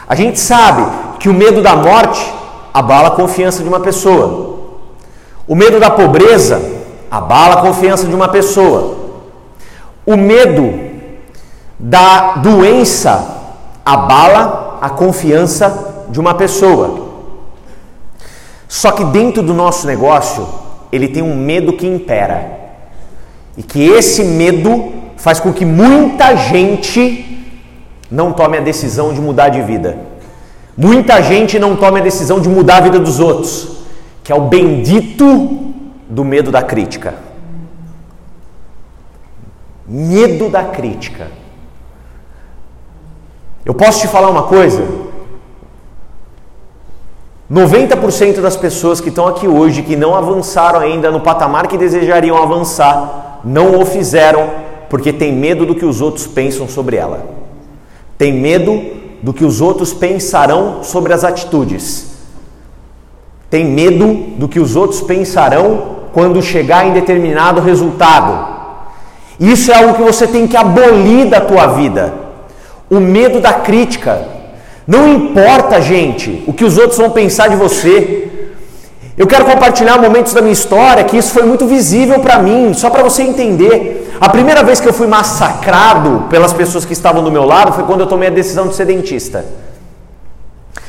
[0.09, 0.87] A gente sabe
[1.19, 2.33] que o medo da morte
[2.73, 4.59] abala a confiança de uma pessoa.
[5.49, 6.63] O medo da pobreza
[7.11, 8.97] abala a confiança de uma pessoa.
[10.07, 10.73] O medo
[11.77, 13.37] da doença
[13.85, 17.09] abala a confiança de uma pessoa.
[18.69, 20.47] Só que dentro do nosso negócio,
[20.93, 22.59] ele tem um medo que impera.
[23.57, 27.27] E que esse medo faz com que muita gente
[28.11, 29.99] não tome a decisão de mudar de vida.
[30.77, 33.83] Muita gente não tome a decisão de mudar a vida dos outros,
[34.25, 35.75] que é o bendito
[36.09, 37.15] do medo da crítica.
[39.87, 41.29] Medo da crítica.
[43.65, 45.10] Eu posso te falar uma coisa?
[47.51, 52.41] 90% das pessoas que estão aqui hoje, que não avançaram ainda no patamar que desejariam
[52.41, 54.49] avançar, não o fizeram
[54.89, 57.27] porque tem medo do que os outros pensam sobre ela.
[58.17, 58.81] Tem medo
[59.23, 62.11] do que os outros pensarão sobre as atitudes.
[63.49, 68.61] Tem medo do que os outros pensarão quando chegar em determinado resultado.
[69.41, 72.15] Isso é algo que você tem que abolir da tua vida.
[72.89, 74.40] O medo da crítica,
[74.87, 78.29] não importa, gente, o que os outros vão pensar de você.
[79.17, 82.89] Eu quero compartilhar momentos da minha história que isso foi muito visível para mim, só
[82.89, 84.17] para você entender.
[84.21, 87.85] A primeira vez que eu fui massacrado pelas pessoas que estavam do meu lado foi
[87.85, 89.45] quando eu tomei a decisão de ser dentista.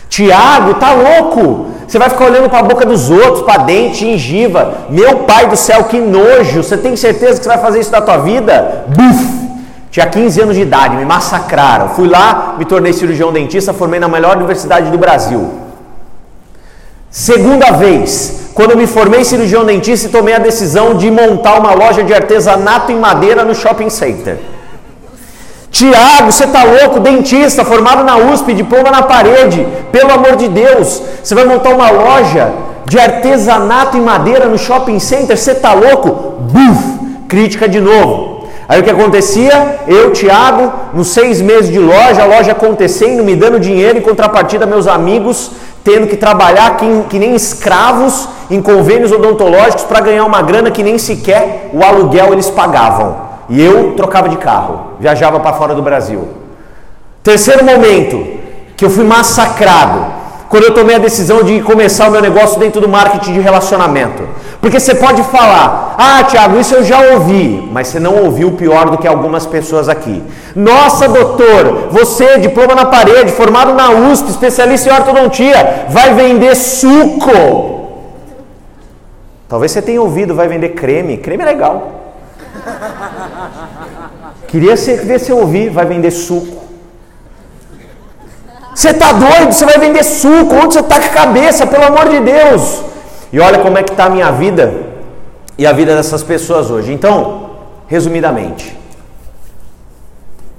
[0.08, 1.67] Tiago, tá louco?
[1.88, 4.86] Você vai ficar olhando para a boca dos outros, para dente, gengiva.
[4.89, 6.63] Meu pai do céu, que nojo!
[6.63, 8.86] Você tem certeza que você vai fazer isso da tua vida?
[8.88, 9.40] Buf!
[9.91, 11.89] Tinha 15 anos de idade, me massacraram.
[11.89, 15.51] Fui lá, me tornei cirurgião dentista, formei na melhor universidade do Brasil.
[17.10, 22.13] Segunda vez, quando me formei cirurgião dentista tomei a decisão de montar uma loja de
[22.13, 24.38] artesanato em madeira no shopping center.
[25.69, 27.01] Tiago, você tá louco?
[27.01, 29.67] Dentista, formado na USP, diploma na parede.
[29.91, 32.54] Pelo amor de Deus, você vai montar uma loja
[32.86, 35.38] de artesanato em madeira no shopping center?
[35.38, 36.10] Você tá louco?
[36.43, 36.82] Buf!
[37.27, 38.31] Crítica de novo.
[38.72, 39.82] Aí o que acontecia?
[39.86, 44.66] Eu, Tiago, nos seis meses de loja, a loja acontecendo, me dando dinheiro em contrapartida,
[44.66, 45.52] meus amigos
[45.84, 50.84] tendo que trabalhar que, que nem escravos em convênios odontológicos para ganhar uma grana que
[50.84, 53.18] nem sequer o aluguel eles pagavam.
[53.50, 56.30] E eu trocava de carro, viajava para fora do Brasil.
[57.22, 58.26] Terceiro momento,
[58.78, 60.11] que eu fui massacrado
[60.52, 64.28] quando eu tomei a decisão de começar o meu negócio dentro do marketing de relacionamento.
[64.60, 68.90] Porque você pode falar, ah, Tiago, isso eu já ouvi, mas você não ouviu pior
[68.90, 70.22] do que algumas pessoas aqui.
[70.54, 77.80] Nossa, doutor, você, diploma na parede, formado na USP, especialista em ortodontia, vai vender suco.
[79.48, 81.16] Talvez você tenha ouvido, vai vender creme.
[81.16, 81.92] Creme é legal.
[84.50, 86.61] Queria ver se eu ouvir, vai vender suco.
[88.74, 89.52] Você está doido?
[89.52, 90.56] Você vai vender suco?
[90.56, 91.68] Onde você está com a cabeça?
[91.68, 92.84] Pelo amor de Deus!
[93.32, 94.74] E olha como é que está a minha vida
[95.58, 96.92] e a vida dessas pessoas hoje.
[96.92, 97.52] Então,
[97.88, 98.78] resumidamente,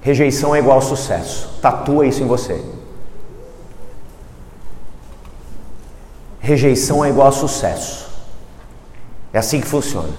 [0.00, 1.58] rejeição é igual sucesso.
[1.60, 2.62] Tatua isso em você.
[6.40, 8.10] Rejeição é igual sucesso.
[9.32, 10.10] É assim que funciona.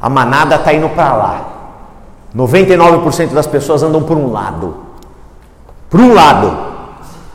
[0.00, 1.48] A manada está indo para lá.
[2.36, 4.76] 99% das pessoas andam por um lado.
[5.88, 6.73] Por um lado.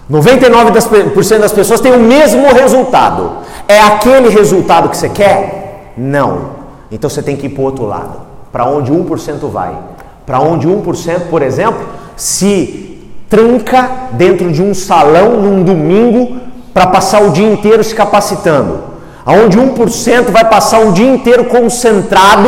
[0.09, 3.31] 99% das pessoas têm o mesmo resultado.
[3.67, 5.93] É aquele resultado que você quer?
[5.95, 6.57] Não.
[6.91, 8.21] Então você tem que ir para o outro lado.
[8.51, 9.77] Para onde 1% vai.
[10.25, 16.37] Para onde 1%, por exemplo, se tranca dentro de um salão num domingo
[16.73, 18.89] para passar o dia inteiro se capacitando.
[19.23, 22.47] Aonde 1% vai passar um dia inteiro concentrado,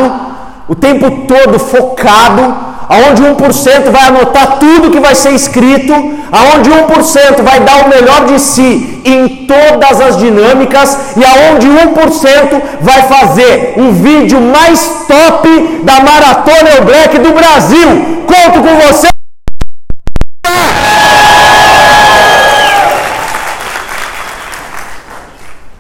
[0.68, 5.94] o tempo todo focado aonde 1% vai anotar tudo que vai ser escrito,
[6.30, 12.62] aonde 1% vai dar o melhor de si em todas as dinâmicas e aonde 1%
[12.82, 15.48] vai fazer o vídeo mais top
[15.84, 18.26] da Maratona Black do Brasil.
[18.28, 19.08] Conto com você.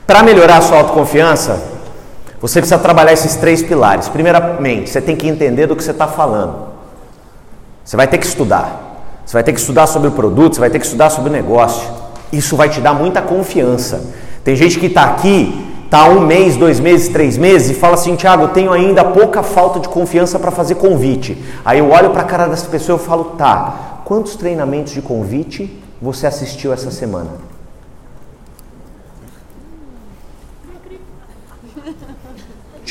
[0.07, 1.61] Para melhorar a sua autoconfiança,
[2.39, 4.07] você precisa trabalhar esses três pilares.
[4.07, 6.70] Primeiramente, você tem que entender do que você está falando.
[7.83, 8.91] Você vai ter que estudar.
[9.25, 11.33] Você vai ter que estudar sobre o produto, você vai ter que estudar sobre o
[11.33, 11.89] negócio.
[12.31, 14.01] Isso vai te dar muita confiança.
[14.43, 18.15] Tem gente que está aqui, está um mês, dois meses, três meses e fala assim:
[18.15, 21.37] Tiago, tenho ainda pouca falta de confiança para fazer convite.
[21.63, 25.81] Aí eu olho para a cara dessa pessoa e falo: tá, quantos treinamentos de convite
[26.01, 27.50] você assistiu essa semana?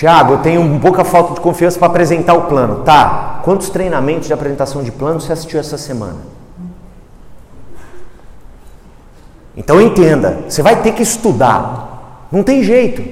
[0.00, 2.76] Tiago, eu tenho um pouca falta de confiança para apresentar o plano.
[2.76, 6.16] Tá, quantos treinamentos de apresentação de plano você assistiu essa semana?
[9.54, 12.24] Então entenda, você vai ter que estudar.
[12.32, 13.03] Não tem jeito.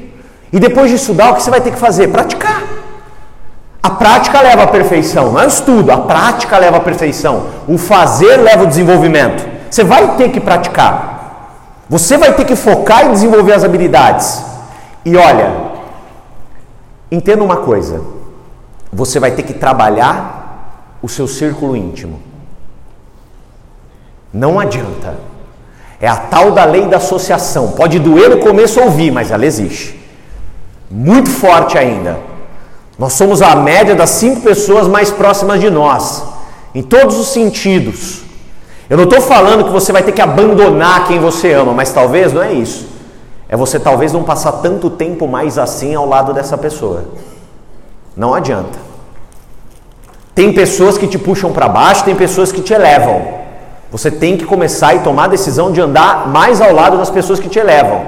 [0.51, 2.09] E depois de estudar, o que você vai ter que fazer?
[2.09, 2.63] Praticar.
[3.83, 7.49] A prática leva à perfeição, não é o estudo, a prática leva à perfeição.
[7.69, 9.47] O fazer leva ao desenvolvimento.
[9.71, 11.53] Você vai ter que praticar.
[11.87, 14.43] Você vai ter que focar e desenvolver as habilidades.
[15.05, 15.69] E olha,
[17.11, 18.03] Entenda uma coisa:
[18.93, 22.21] você vai ter que trabalhar o seu círculo íntimo.
[24.33, 25.17] Não adianta.
[26.01, 27.73] É a tal da lei da associação.
[27.73, 29.99] Pode doer no começo ouvir, mas ela existe.
[30.91, 32.19] Muito forte ainda.
[32.99, 36.25] Nós somos a média das cinco pessoas mais próximas de nós,
[36.75, 38.23] em todos os sentidos.
[38.91, 42.33] Eu não estou falando que você vai ter que abandonar quem você ama, mas talvez
[42.33, 42.89] não é isso.
[43.49, 47.05] É você talvez não passar tanto tempo mais assim ao lado dessa pessoa.
[48.17, 48.79] Não adianta.
[50.35, 53.39] Tem pessoas que te puxam para baixo, tem pessoas que te elevam.
[53.91, 57.41] Você tem que começar e tomar a decisão de andar mais ao lado das pessoas
[57.41, 58.03] que te elevam.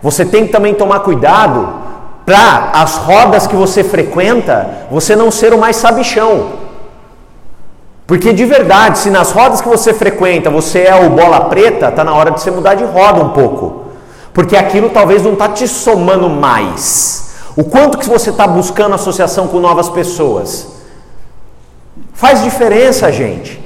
[0.00, 1.68] Você tem que também tomar cuidado
[2.24, 6.66] para as rodas que você frequenta, você não ser o mais sabichão.
[8.06, 12.04] Porque de verdade, se nas rodas que você frequenta você é o bola preta, tá
[12.04, 13.85] na hora de você mudar de roda um pouco.
[14.36, 17.30] Porque aquilo talvez não está te somando mais.
[17.56, 20.66] O quanto que você está buscando associação com novas pessoas?
[22.12, 23.58] Faz diferença, gente.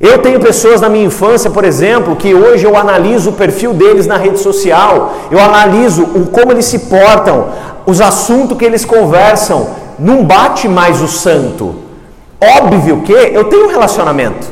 [0.00, 4.06] Eu tenho pessoas na minha infância, por exemplo, que hoje eu analiso o perfil deles
[4.06, 7.48] na rede social, eu analiso o, como eles se portam,
[7.84, 9.70] os assuntos que eles conversam.
[9.98, 11.74] Não bate mais o santo.
[12.40, 14.46] Óbvio que eu tenho um relacionamento,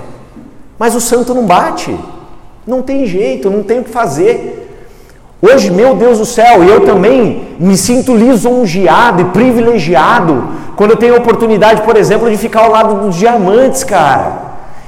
[0.77, 1.97] mas o santo não bate.
[2.67, 4.65] Não tem jeito, não tem o que fazer.
[5.41, 11.15] Hoje, meu Deus do céu, eu também me sinto lisonjeado e privilegiado quando eu tenho
[11.15, 14.33] a oportunidade, por exemplo, de ficar ao lado dos diamantes, cara.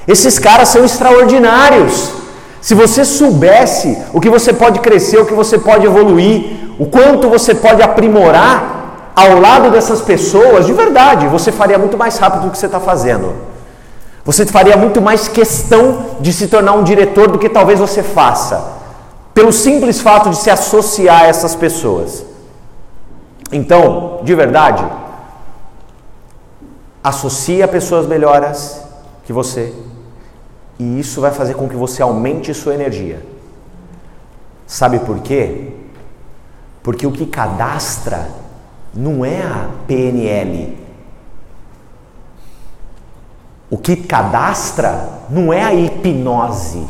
[0.09, 2.15] Esses caras são extraordinários.
[2.61, 7.29] Se você soubesse o que você pode crescer, o que você pode evoluir, o quanto
[7.29, 12.51] você pode aprimorar ao lado dessas pessoas, de verdade, você faria muito mais rápido do
[12.51, 13.35] que você está fazendo.
[14.25, 18.80] Você faria muito mais questão de se tornar um diretor do que talvez você faça
[19.41, 22.27] pelo simples fato de se associar a essas pessoas.
[23.51, 24.85] Então, de verdade,
[27.03, 28.83] associe a pessoas melhores
[29.25, 29.75] que você,
[30.79, 33.25] e isso vai fazer com que você aumente sua energia.
[34.67, 35.73] Sabe por quê?
[36.83, 38.29] Porque o que cadastra
[38.93, 40.77] não é a PNL.
[43.71, 46.87] O que cadastra não é a hipnose.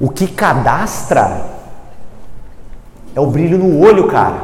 [0.00, 1.44] O que cadastra
[3.14, 4.38] é o brilho no olho, cara.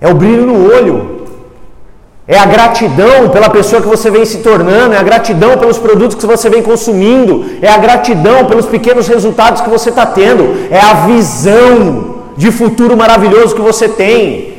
[0.00, 1.20] É o brilho no olho.
[2.26, 6.16] É a gratidão pela pessoa que você vem se tornando, é a gratidão pelos produtos
[6.16, 10.80] que você vem consumindo, é a gratidão pelos pequenos resultados que você está tendo, é
[10.80, 14.54] a visão de futuro maravilhoso que você tem.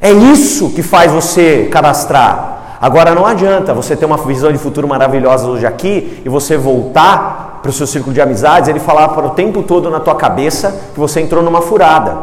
[0.00, 2.57] É isso que faz você cadastrar.
[2.80, 7.58] Agora não adianta você ter uma visão de futuro maravilhosa hoje aqui e você voltar
[7.60, 10.80] para o seu círculo de amizades, ele falar para o tempo todo na tua cabeça
[10.94, 12.16] que você entrou numa furada.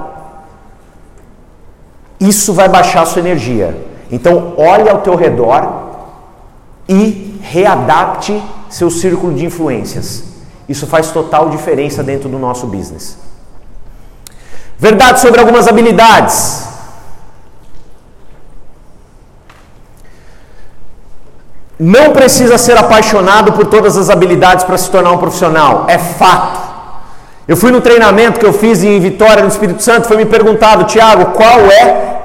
[2.20, 3.78] Isso vai baixar a sua energia.
[4.10, 5.68] Então, olhe ao teu redor
[6.88, 10.24] e readapte seu círculo de influências.
[10.70, 13.18] Isso faz total diferença dentro do nosso business.
[14.78, 16.75] Verdade sobre algumas habilidades.
[21.78, 26.62] Não precisa ser apaixonado por todas as habilidades para se tornar um profissional, é fato.
[27.48, 30.86] Eu fui no treinamento que eu fiz em Vitória, no Espírito Santo, foi me perguntado,
[30.86, 32.16] Tiago, qual é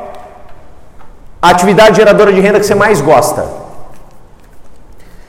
[1.43, 3.45] a atividade geradora de renda que você mais gosta?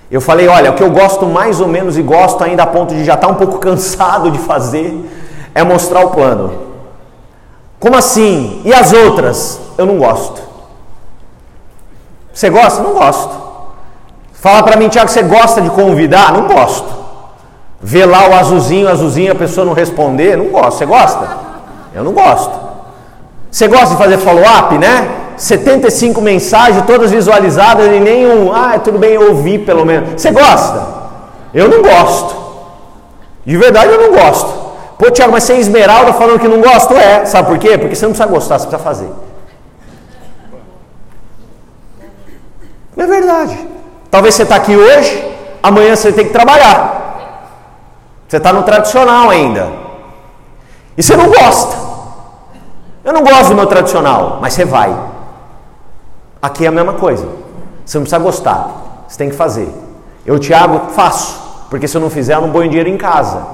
[0.09, 2.93] Eu falei, olha, o que eu gosto mais ou menos e gosto ainda a ponto
[2.93, 4.93] de já estar tá um pouco cansado de fazer
[5.55, 6.72] é mostrar o plano.
[7.80, 8.61] Como assim?
[8.63, 9.59] E as outras?
[9.78, 10.41] Eu não gosto.
[12.32, 12.84] Você gosta?
[12.84, 13.51] Não gosto.
[14.41, 16.33] Fala para mim, Tiago, você gosta de convidar?
[16.33, 16.91] Não gosto.
[17.79, 20.35] Ver lá o azulzinho, azulzinho, a pessoa não responder?
[20.35, 20.79] Não gosto.
[20.79, 21.37] Você gosta?
[21.93, 22.51] Eu não gosto.
[23.51, 25.11] Você gosta de fazer follow-up, né?
[25.37, 28.51] 75 mensagens, todas visualizadas e nenhum.
[28.51, 30.19] Ah, tudo bem, eu ouvi pelo menos.
[30.19, 30.87] Você gosta?
[31.53, 32.35] Eu não gosto.
[33.45, 34.51] De verdade, eu não gosto.
[34.97, 36.95] Pô, Tiago, mas você é esmeralda falando que não gosta?
[36.95, 37.25] É.
[37.25, 37.77] Sabe por quê?
[37.77, 39.09] Porque você não precisa gostar, você precisa fazer.
[42.97, 43.70] É verdade.
[44.12, 45.34] Talvez você está aqui hoje,
[45.64, 47.47] amanhã você tem que trabalhar.
[48.28, 49.72] Você está no tradicional ainda.
[50.97, 51.78] E você não gosta.
[53.03, 54.93] Eu não gosto do meu tradicional, mas você vai.
[56.41, 57.26] Aqui é a mesma coisa.
[57.86, 59.70] Você não precisa gostar, você tem que fazer.
[60.26, 63.45] Eu, Tiago, faço, porque se eu não fizer, eu não ponho dinheiro em casa.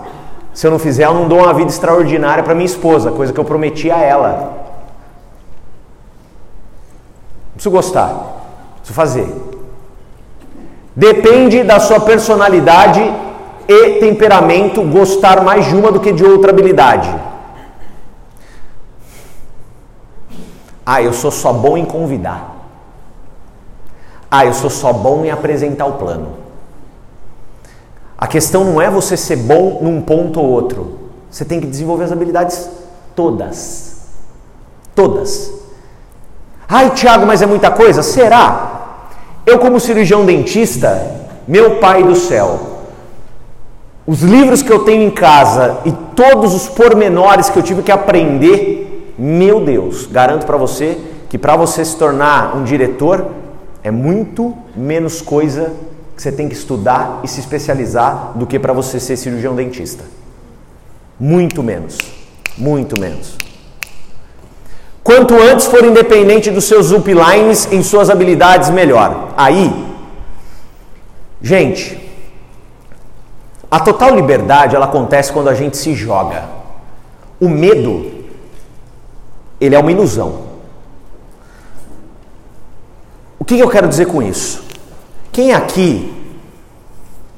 [0.53, 3.39] Se eu não fizer, eu não dou uma vida extraordinária para minha esposa, coisa que
[3.39, 4.29] eu prometi a ela.
[7.47, 8.13] Não preciso gostar,
[8.79, 9.56] preciso fazer.
[10.97, 12.99] Depende da sua personalidade
[13.67, 17.07] e temperamento gostar mais de uma do que de outra habilidade.
[20.83, 22.55] Ah, eu sou só bom em convidar.
[24.31, 26.29] Ah, eu sou só bom em apresentar o plano.
[28.17, 30.97] A questão não é você ser bom num ponto ou outro.
[31.29, 32.67] Você tem que desenvolver as habilidades
[33.15, 34.01] todas.
[34.95, 35.51] Todas.
[36.67, 38.01] Ai, Tiago, mas é muita coisa?
[38.01, 38.76] Será?
[39.47, 41.09] Eu, como cirurgião dentista,
[41.47, 42.81] meu pai do céu,
[44.05, 47.89] os livros que eu tenho em casa e todos os pormenores que eu tive que
[47.89, 50.97] aprender, meu Deus, garanto para você
[51.29, 53.27] que para você se tornar um diretor
[53.81, 55.71] é muito menos coisa
[56.13, 60.03] que você tem que estudar e se especializar do que para você ser cirurgião dentista.
[61.17, 61.97] Muito menos.
[62.57, 63.46] Muito menos.
[65.07, 69.33] Quanto antes for independente dos seus uplines em suas habilidades, melhor.
[69.37, 69.71] Aí,
[71.41, 71.97] gente,
[73.71, 76.49] a total liberdade ela acontece quando a gente se joga.
[77.39, 78.25] O medo,
[79.61, 80.41] ele é uma ilusão.
[83.39, 84.61] O que eu quero dizer com isso?
[85.31, 86.13] Quem aqui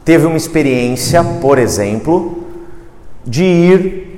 [0.03, 2.45] teve uma experiência, por exemplo,
[3.23, 4.08] de ir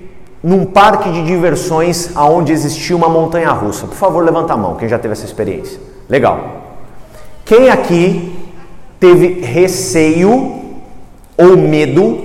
[0.44, 3.86] num parque de diversões aonde existia uma montanha russa?
[3.86, 5.80] Por favor, levanta a mão, quem já teve essa experiência.
[6.10, 6.40] Legal.
[7.46, 8.38] Quem aqui
[9.00, 10.62] teve receio
[11.38, 12.22] ou medo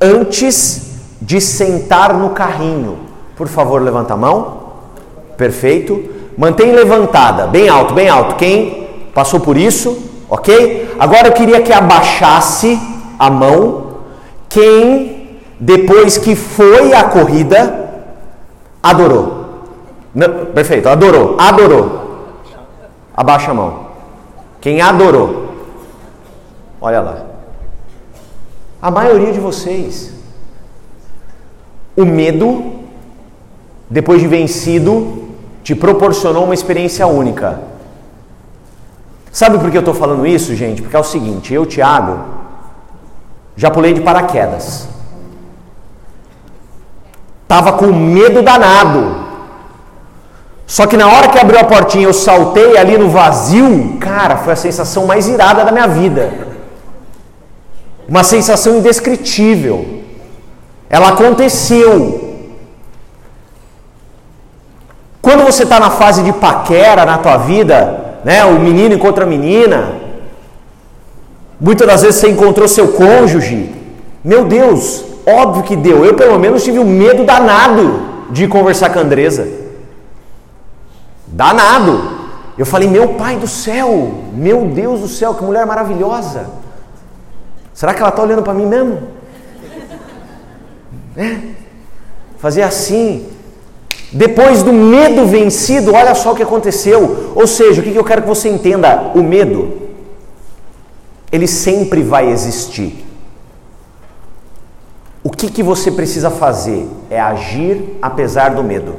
[0.00, 2.98] antes de sentar no carrinho?
[3.36, 4.62] Por favor, levanta a mão.
[5.36, 6.04] Perfeito.
[6.36, 8.36] Mantém levantada, bem alto, bem alto.
[8.36, 9.98] Quem passou por isso?
[10.28, 10.94] Ok?
[10.98, 12.78] Agora eu queria que abaixasse
[13.18, 13.86] a mão.
[14.48, 15.15] Quem
[15.58, 18.04] depois que foi a corrida,
[18.82, 19.64] adorou.
[20.14, 22.42] Não, perfeito, adorou, adorou.
[23.16, 23.86] Abaixa a mão.
[24.60, 25.54] Quem adorou?
[26.80, 27.24] Olha lá.
[28.80, 30.12] A maioria de vocês.
[31.96, 32.74] O medo,
[33.88, 35.30] depois de vencido,
[35.62, 37.60] te proporcionou uma experiência única.
[39.32, 40.82] Sabe por que eu estou falando isso, gente?
[40.82, 42.20] Porque é o seguinte: eu, Thiago,
[43.56, 44.95] já pulei de paraquedas.
[47.46, 49.26] Tava com medo danado.
[50.66, 54.52] Só que na hora que abriu a portinha, eu saltei ali no vazio, cara, foi
[54.52, 56.32] a sensação mais irada da minha vida.
[58.08, 60.02] Uma sensação indescritível.
[60.90, 62.24] Ela aconteceu.
[65.22, 69.28] Quando você está na fase de paquera na tua vida, né, o menino encontra a
[69.28, 69.94] menina,
[71.60, 73.72] muitas das vezes você encontrou seu cônjuge,
[74.22, 76.04] meu Deus, Óbvio que deu.
[76.04, 78.00] Eu, pelo menos, tive um medo danado
[78.30, 79.48] de conversar com a Andresa.
[81.26, 82.16] Danado.
[82.56, 86.46] Eu falei, meu pai do céu, meu Deus do céu, que mulher maravilhosa.
[87.74, 88.98] Será que ela está olhando para mim mesmo?
[91.16, 91.38] É.
[92.38, 93.26] Fazer assim.
[94.12, 97.32] Depois do medo vencido, olha só o que aconteceu.
[97.34, 99.88] Ou seja, o que eu quero que você entenda: o medo,
[101.32, 103.05] ele sempre vai existir.
[105.26, 106.88] O que, que você precisa fazer?
[107.10, 108.94] É agir apesar do medo.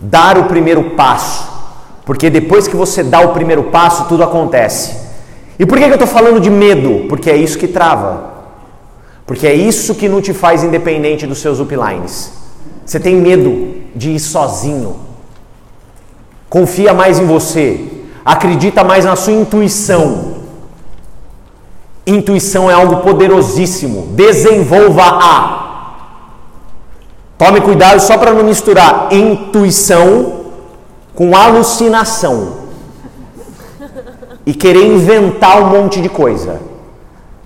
[0.00, 1.48] Dar o primeiro passo.
[2.04, 4.96] Porque depois que você dá o primeiro passo, tudo acontece.
[5.56, 7.06] E por que, que eu estou falando de medo?
[7.08, 8.32] Porque é isso que trava.
[9.24, 12.32] Porque é isso que não te faz independente dos seus uplines.
[12.84, 14.96] Você tem medo de ir sozinho.
[16.50, 17.84] Confia mais em você.
[18.24, 20.35] Acredita mais na sua intuição.
[22.06, 24.08] Intuição é algo poderosíssimo.
[24.12, 25.64] Desenvolva-a.
[27.36, 30.46] Tome cuidado só para não misturar intuição
[31.14, 32.66] com alucinação
[34.46, 36.60] e querer inventar um monte de coisa.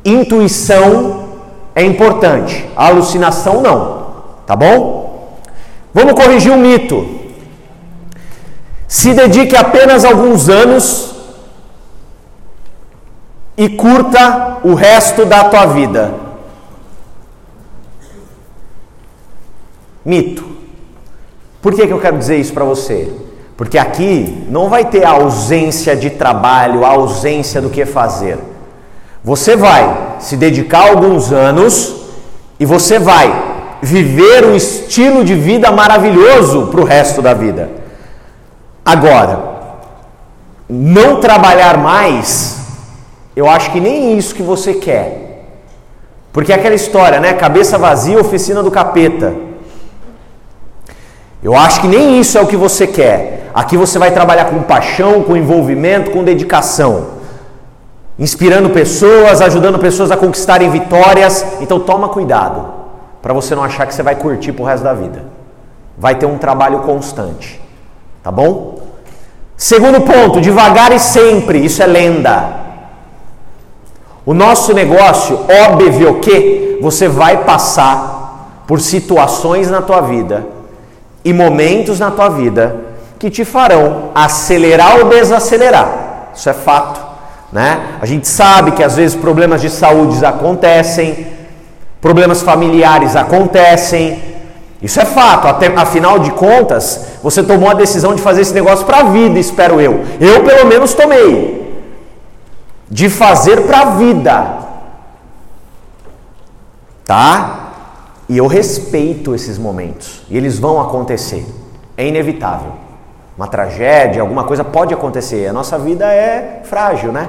[0.04, 1.24] Intuição
[1.74, 4.00] é importante, alucinação não.
[4.46, 5.38] Tá bom?
[5.94, 7.06] Vamos corrigir um mito.
[8.86, 11.14] Se dedique apenas alguns anos
[13.60, 16.14] e curta o resto da tua vida.
[20.02, 20.46] Mito.
[21.60, 23.12] Por que, que eu quero dizer isso para você?
[23.58, 28.38] Porque aqui não vai ter ausência de trabalho, ausência do que fazer.
[29.22, 31.96] Você vai se dedicar alguns anos
[32.58, 33.30] e você vai
[33.82, 37.70] viver um estilo de vida maravilhoso para o resto da vida.
[38.82, 39.38] Agora,
[40.66, 42.59] não trabalhar mais
[43.34, 45.30] eu acho que nem isso que você quer.
[46.32, 47.32] Porque é aquela história, né?
[47.34, 49.34] Cabeça vazia, oficina do capeta.
[51.42, 53.50] Eu acho que nem isso é o que você quer.
[53.54, 57.18] Aqui você vai trabalhar com paixão, com envolvimento, com dedicação.
[58.18, 61.44] Inspirando pessoas, ajudando pessoas a conquistarem vitórias.
[61.60, 62.68] Então toma cuidado
[63.22, 65.24] para você não achar que você vai curtir pro resto da vida.
[65.96, 67.60] Vai ter um trabalho constante.
[68.22, 68.80] Tá bom?
[69.56, 71.64] Segundo ponto, devagar e sempre.
[71.64, 72.69] Isso é lenda.
[74.24, 80.46] O nosso negócio, óbvio que você vai passar por situações na tua vida
[81.24, 82.76] e momentos na tua vida
[83.18, 86.30] que te farão acelerar ou desacelerar.
[86.34, 87.00] Isso é fato,
[87.52, 87.80] né?
[88.00, 91.26] A gente sabe que às vezes problemas de saúde acontecem,
[92.00, 94.22] problemas familiares acontecem.
[94.80, 98.86] Isso é fato, até, afinal de contas, você tomou a decisão de fazer esse negócio
[98.86, 100.02] para a vida, espero eu.
[100.18, 101.59] Eu, pelo menos, tomei.
[102.90, 104.58] De fazer para a vida.
[107.06, 107.72] Tá?
[108.28, 110.22] E eu respeito esses momentos.
[110.28, 111.46] E eles vão acontecer.
[111.96, 112.72] É inevitável.
[113.36, 115.46] Uma tragédia, alguma coisa pode acontecer.
[115.46, 117.28] A nossa vida é frágil, né?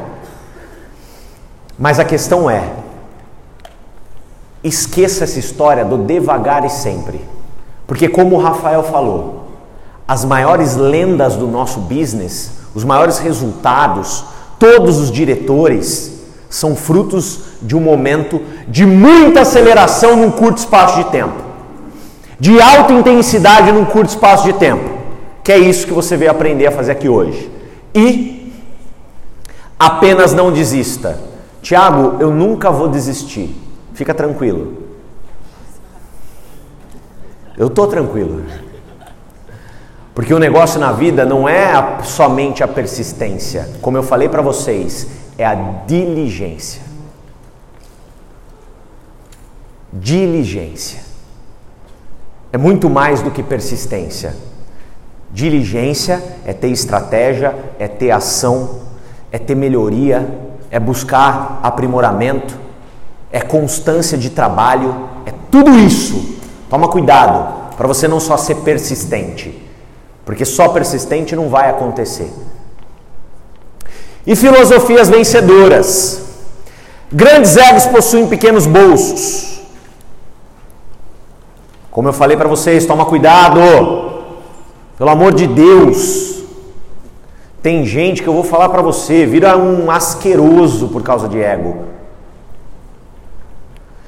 [1.80, 2.64] Mas a questão é:
[4.64, 7.26] esqueça essa história do devagar e sempre.
[7.88, 9.47] Porque, como o Rafael falou,
[10.07, 14.24] as maiores lendas do nosso business, os maiores resultados,
[14.62, 21.09] todos os diretores são frutos de um momento de muita aceleração num curto espaço de
[21.09, 21.41] tempo,
[22.39, 24.99] de alta intensidade num curto espaço de tempo,
[25.43, 27.49] que é isso que você veio aprender a fazer aqui hoje.
[27.95, 28.53] E
[29.80, 31.20] apenas não desista.
[31.64, 33.55] Tiago, eu nunca vou desistir.
[33.95, 34.78] Fica tranquilo.
[37.57, 38.43] Eu estou tranquilo.
[40.14, 44.41] Porque o negócio na vida não é a, somente a persistência, como eu falei para
[44.41, 45.07] vocês,
[45.38, 45.55] é a
[45.86, 46.82] diligência.
[49.93, 50.99] Diligência.
[52.51, 54.36] É muito mais do que persistência.
[55.32, 58.82] Diligência é ter estratégia, é ter ação,
[59.32, 60.28] é ter melhoria,
[60.70, 62.59] é buscar aprimoramento,
[63.32, 66.38] é constância de trabalho, é tudo isso.
[66.70, 69.70] Toma cuidado para você não só ser persistente
[70.26, 72.32] porque só persistente não vai acontecer.
[74.26, 76.22] E filosofias vencedoras.
[77.11, 79.61] Grandes egos possuem pequenos bolsos.
[81.89, 83.59] Como eu falei para vocês, toma cuidado.
[84.97, 86.43] Pelo amor de Deus.
[87.61, 91.86] Tem gente que eu vou falar para você, vira um asqueroso por causa de ego.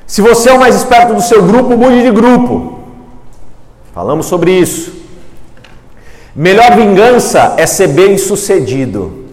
[0.07, 2.79] Se você é o mais esperto do seu grupo, mude de grupo.
[3.93, 5.02] Falamos sobre isso.
[6.35, 9.25] Melhor vingança é ser bem sucedido.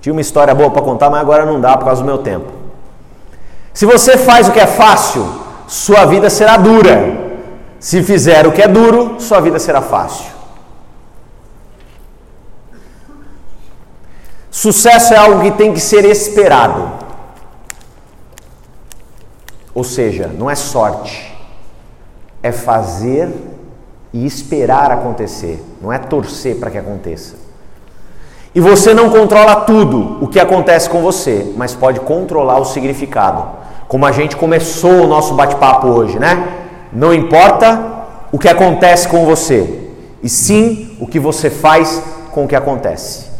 [0.00, 2.50] Tinha uma história boa para contar, mas agora não dá por causa do meu tempo.
[3.72, 5.24] Se você faz o que é fácil,
[5.68, 7.22] sua vida será dura.
[7.78, 10.32] Se fizer o que é duro, sua vida será fácil.
[14.50, 16.92] Sucesso é algo que tem que ser esperado.
[19.74, 21.34] Ou seja, não é sorte,
[22.42, 23.32] é fazer
[24.12, 27.34] e esperar acontecer, não é torcer para que aconteça.
[28.54, 33.44] E você não controla tudo o que acontece com você, mas pode controlar o significado.
[33.88, 36.48] Como a gente começou o nosso bate-papo hoje, né?
[36.92, 37.80] Não importa
[38.30, 39.88] o que acontece com você,
[40.22, 43.32] e sim o que você faz com o que acontece.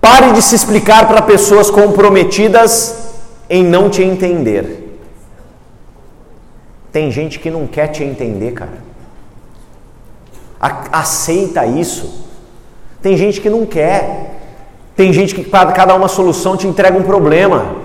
[0.00, 2.94] Pare de se explicar para pessoas comprometidas
[3.50, 4.85] em não te entender.
[6.92, 8.86] Tem gente que não quer te entender, cara.
[10.92, 12.26] Aceita isso.
[13.02, 14.38] Tem gente que não quer.
[14.96, 17.76] Tem gente que para cada uma solução te entrega um problema.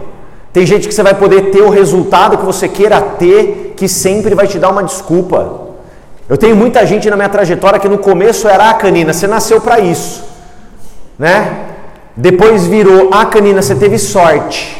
[0.54, 4.36] Tem gente que você vai poder ter o resultado que você queira ter, que sempre
[4.36, 5.70] vai te dar uma desculpa.
[6.28, 9.28] Eu tenho muita gente na minha trajetória que no começo era a ah, canina, você
[9.28, 10.24] nasceu para isso,
[11.20, 11.66] né?
[12.16, 14.78] Depois virou a ah, canina, você teve sorte.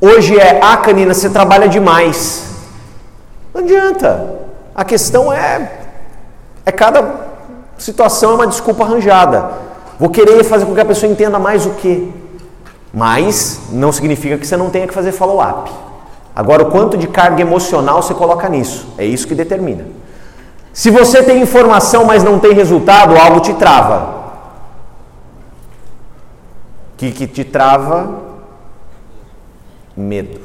[0.00, 2.47] Hoje é a ah, canina, você trabalha demais.
[3.58, 4.38] Não adianta.
[4.72, 5.80] A questão é
[6.64, 7.26] é cada
[7.76, 9.50] situação é uma desculpa arranjada.
[9.98, 12.12] Vou querer fazer com que a pessoa entenda mais o que.
[12.94, 15.72] Mas não significa que você não tenha que fazer follow-up.
[16.36, 19.86] Agora, o quanto de carga emocional você coloca nisso, é isso que determina.
[20.72, 24.18] Se você tem informação, mas não tem resultado, algo te trava.
[26.94, 28.08] O que, que te trava?
[29.96, 30.38] Medo,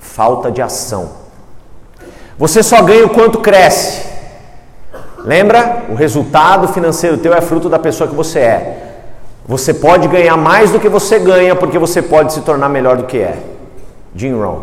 [0.00, 1.17] falta de ação.
[2.38, 4.06] Você só ganha o quanto cresce.
[5.24, 5.86] Lembra?
[5.88, 8.88] O resultado financeiro teu é fruto da pessoa que você é.
[9.46, 13.04] Você pode ganhar mais do que você ganha porque você pode se tornar melhor do
[13.04, 13.38] que é.
[14.14, 14.60] Jim Rohn.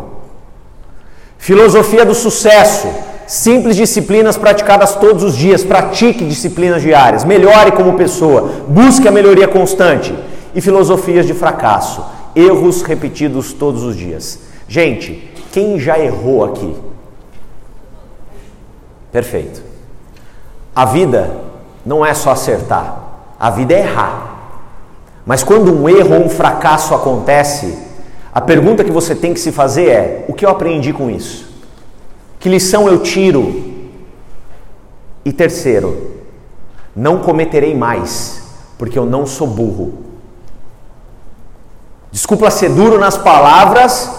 [1.36, 2.88] Filosofia do sucesso.
[3.26, 5.62] Simples disciplinas praticadas todos os dias.
[5.62, 7.24] Pratique disciplinas diárias.
[7.24, 8.52] Melhore como pessoa.
[8.68, 10.14] Busque a melhoria constante.
[10.54, 12.02] E filosofias de fracasso.
[12.34, 14.38] Erros repetidos todos os dias.
[14.66, 16.85] Gente, quem já errou aqui?
[19.16, 19.62] Perfeito.
[20.74, 21.30] A vida
[21.86, 23.02] não é só acertar,
[23.40, 24.60] a vida é errar.
[25.24, 27.78] Mas quando um erro ou um fracasso acontece,
[28.30, 31.48] a pergunta que você tem que se fazer é: o que eu aprendi com isso?
[32.38, 33.64] Que lição eu tiro?
[35.24, 36.10] E terceiro,
[36.94, 38.42] não cometerei mais
[38.76, 39.94] Porque eu não sou burro.
[42.12, 44.10] Desculpa ser duro nas palavras,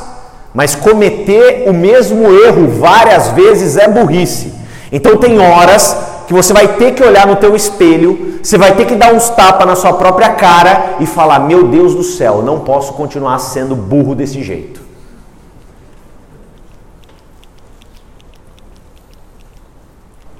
[0.55, 4.56] mas cometer o mesmo erro várias vezes é burrice.
[4.91, 5.95] Então tem horas
[6.27, 9.29] que você vai ter que olhar no teu espelho, você vai ter que dar uns
[9.29, 13.75] tapas na sua própria cara e falar: "Meu Deus do céu, não posso continuar sendo
[13.75, 14.81] burro desse jeito".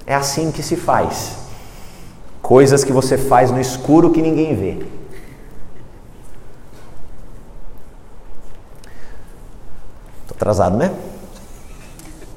[0.05, 1.35] É assim que se faz.
[2.41, 4.85] Coisas que você faz no escuro que ninguém vê.
[10.27, 10.93] Tô atrasado, né?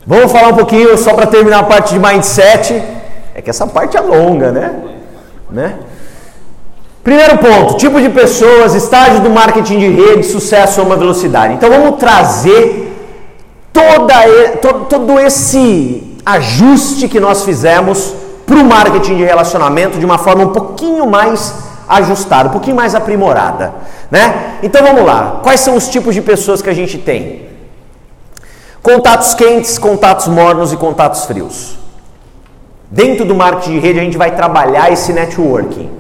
[0.06, 2.82] Vamos falar um pouquinho só para terminar a parte de mindset.
[3.34, 4.74] É que essa parte é longa, né?
[5.50, 5.74] né?
[7.02, 11.54] Primeiro ponto, tipo de pessoas, estágio do marketing de rede, sucesso a uma velocidade.
[11.54, 12.94] Então vamos trazer
[13.72, 14.14] toda,
[14.60, 18.14] todo, todo esse ajuste que nós fizemos
[18.46, 21.54] para o marketing de relacionamento de uma forma um pouquinho mais
[21.88, 23.72] ajustada, um pouquinho mais aprimorada,
[24.10, 24.58] né?
[24.62, 25.40] Então vamos lá.
[25.42, 27.49] Quais são os tipos de pessoas que a gente tem?
[28.82, 31.76] Contatos quentes, contatos mornos e contatos frios.
[32.90, 35.90] Dentro do marketing de rede, a gente vai trabalhar esse networking.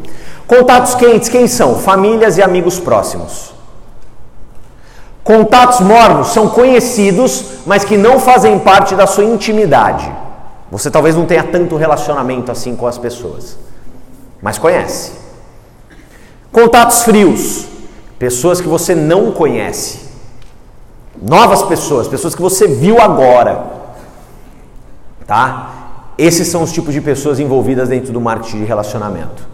[0.46, 1.76] Contatos quentes, quem são?
[1.76, 3.52] Famílias e amigos próximos.
[5.22, 10.10] Contatos mornos são conhecidos, mas que não fazem parte da sua intimidade.
[10.70, 13.58] Você talvez não tenha tanto relacionamento assim com as pessoas,
[14.42, 15.12] mas conhece.
[16.50, 17.66] Contatos frios,
[18.18, 20.09] pessoas que você não conhece.
[21.20, 23.64] Novas pessoas, pessoas que você viu agora.
[25.26, 26.12] Tá?
[26.16, 29.48] Esses são os tipos de pessoas envolvidas dentro do marketing de relacionamento.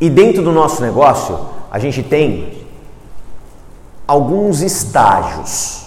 [0.00, 1.38] E dentro do nosso negócio,
[1.70, 2.66] a gente tem
[4.06, 5.84] alguns estágios.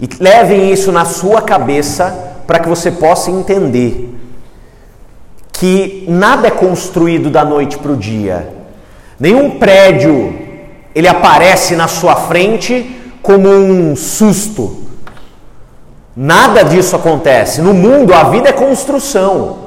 [0.00, 4.14] E levem isso na sua cabeça para que você possa entender
[5.52, 8.52] que nada é construído da noite para o dia.
[9.18, 10.34] Nenhum prédio
[10.94, 12.95] ele aparece na sua frente
[13.26, 14.84] como um susto.
[16.16, 17.60] Nada disso acontece.
[17.60, 19.66] No mundo, a vida é construção.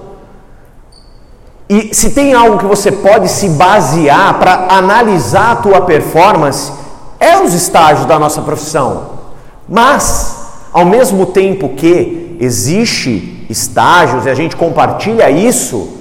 [1.70, 6.72] E se tem algo que você pode se basear para analisar a tua performance,
[7.20, 9.20] é os estágios da nossa profissão.
[9.68, 10.38] Mas,
[10.72, 15.97] ao mesmo tempo que existe estágios e a gente compartilha isso,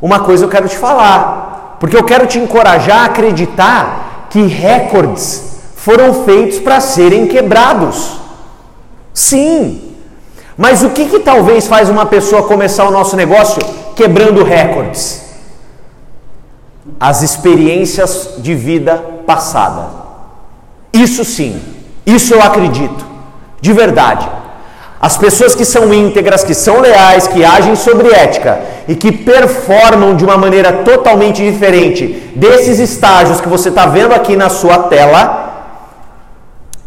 [0.00, 5.53] uma coisa eu quero te falar, porque eu quero te encorajar a acreditar que recordes
[5.84, 8.18] foram feitos para serem quebrados.
[9.12, 9.94] Sim.
[10.56, 13.60] Mas o que, que talvez faz uma pessoa começar o nosso negócio
[13.94, 15.22] quebrando recordes?
[16.98, 19.88] As experiências de vida passada.
[20.90, 21.60] Isso sim,
[22.06, 23.04] isso eu acredito,
[23.60, 24.26] de verdade.
[24.98, 28.58] As pessoas que são íntegras, que são leais, que agem sobre ética
[28.88, 34.34] e que performam de uma maneira totalmente diferente desses estágios que você está vendo aqui
[34.34, 35.43] na sua tela,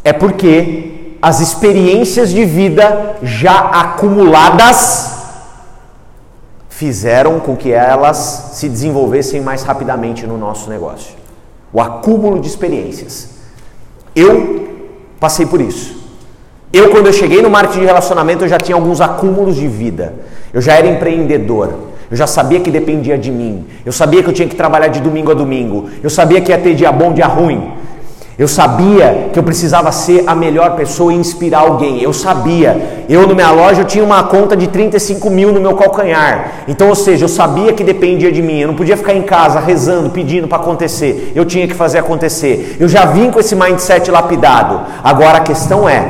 [0.07, 5.11] é porque as experiências de vida já acumuladas
[6.69, 11.13] fizeram com que elas se desenvolvessem mais rapidamente no nosso negócio.
[11.73, 13.31] O acúmulo de experiências.
[14.15, 14.69] Eu
[15.19, 15.97] passei por isso.
[16.71, 20.13] Eu, quando eu cheguei no marketing de relacionamento, eu já tinha alguns acúmulos de vida.
[20.53, 21.73] Eu já era empreendedor.
[22.09, 23.65] Eu já sabia que dependia de mim.
[23.85, 25.89] Eu sabia que eu tinha que trabalhar de domingo a domingo.
[26.01, 27.73] Eu sabia que ia ter dia bom, dia ruim.
[28.39, 32.03] Eu sabia que eu precisava ser a melhor pessoa e inspirar alguém.
[32.03, 33.05] Eu sabia.
[33.09, 36.65] Eu, na minha loja, eu tinha uma conta de 35 mil no meu calcanhar.
[36.67, 38.59] Então, ou seja, eu sabia que dependia de mim.
[38.59, 41.31] Eu não podia ficar em casa rezando, pedindo para acontecer.
[41.33, 42.77] Eu tinha que fazer acontecer.
[42.79, 44.81] Eu já vim com esse mindset lapidado.
[45.03, 46.07] Agora a questão é: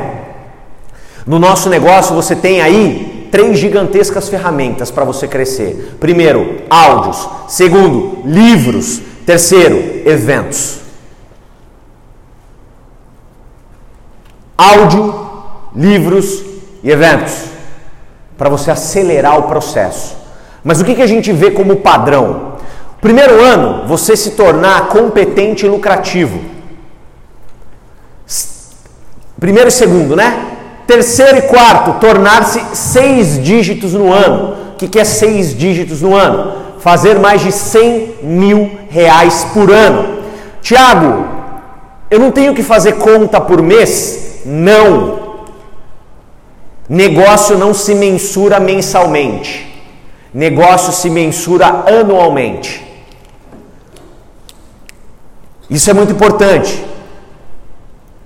[1.26, 5.96] no nosso negócio você tem aí três gigantescas ferramentas para você crescer.
[5.98, 7.26] Primeiro, áudios.
[7.48, 9.00] Segundo, livros.
[9.24, 10.87] Terceiro, eventos.
[14.58, 15.14] Áudio,
[15.74, 16.42] livros
[16.82, 17.44] e eventos,
[18.36, 20.16] para você acelerar o processo.
[20.64, 22.54] Mas o que, que a gente vê como padrão?
[23.00, 26.40] Primeiro ano, você se tornar competente e lucrativo.
[29.38, 30.46] Primeiro e segundo, né?
[30.84, 34.72] Terceiro e quarto, tornar-se seis dígitos no ano.
[34.72, 36.56] O que, que é seis dígitos no ano?
[36.80, 40.18] Fazer mais de 100 mil reais por ano.
[40.60, 41.26] Tiago,
[42.10, 44.27] eu não tenho que fazer conta por mês?
[44.48, 45.20] Não.
[46.88, 49.68] Negócio não se mensura mensalmente.
[50.32, 52.82] Negócio se mensura anualmente.
[55.68, 56.82] Isso é muito importante.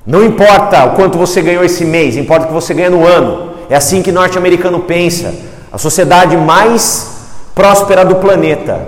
[0.06, 3.54] Não importa o quanto você ganhou esse mês, importa o que você ganha no ano.
[3.68, 5.34] É assim que norte-americano pensa.
[5.72, 7.10] A sociedade mais
[7.52, 8.86] próspera do planeta.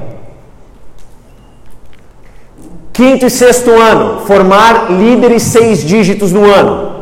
[2.92, 6.93] Quinto e sexto ano, formar líderes seis dígitos no ano.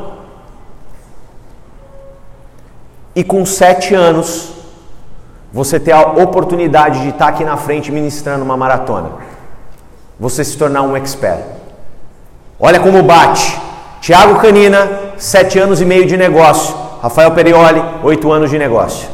[3.15, 4.53] E com sete anos,
[5.53, 9.11] você ter a oportunidade de estar aqui na frente ministrando uma maratona.
[10.19, 11.43] Você se tornar um expert.
[12.59, 13.61] Olha como bate.
[14.01, 16.75] Tiago Canina, sete anos e meio de negócio.
[17.03, 19.09] Rafael Perioli, oito anos de negócio.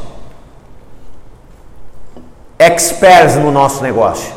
[2.57, 4.33] Experts no nosso negócio.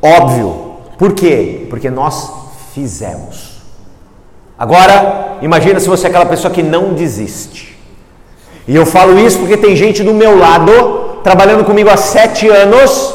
[0.00, 0.76] Óbvio.
[0.98, 1.66] Por quê?
[1.70, 2.30] Porque nós
[2.72, 3.62] fizemos.
[4.58, 7.73] Agora, imagina se você é aquela pessoa que não desiste.
[8.66, 13.14] E eu falo isso porque tem gente do meu lado, trabalhando comigo há sete anos,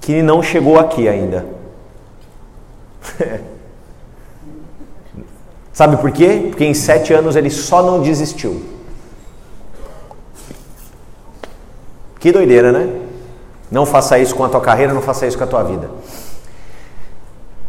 [0.00, 1.46] que não chegou aqui ainda.
[5.72, 6.46] Sabe por quê?
[6.48, 8.62] Porque em sete anos ele só não desistiu.
[12.18, 13.00] Que doideira, né?
[13.70, 15.90] Não faça isso com a tua carreira, não faça isso com a tua vida.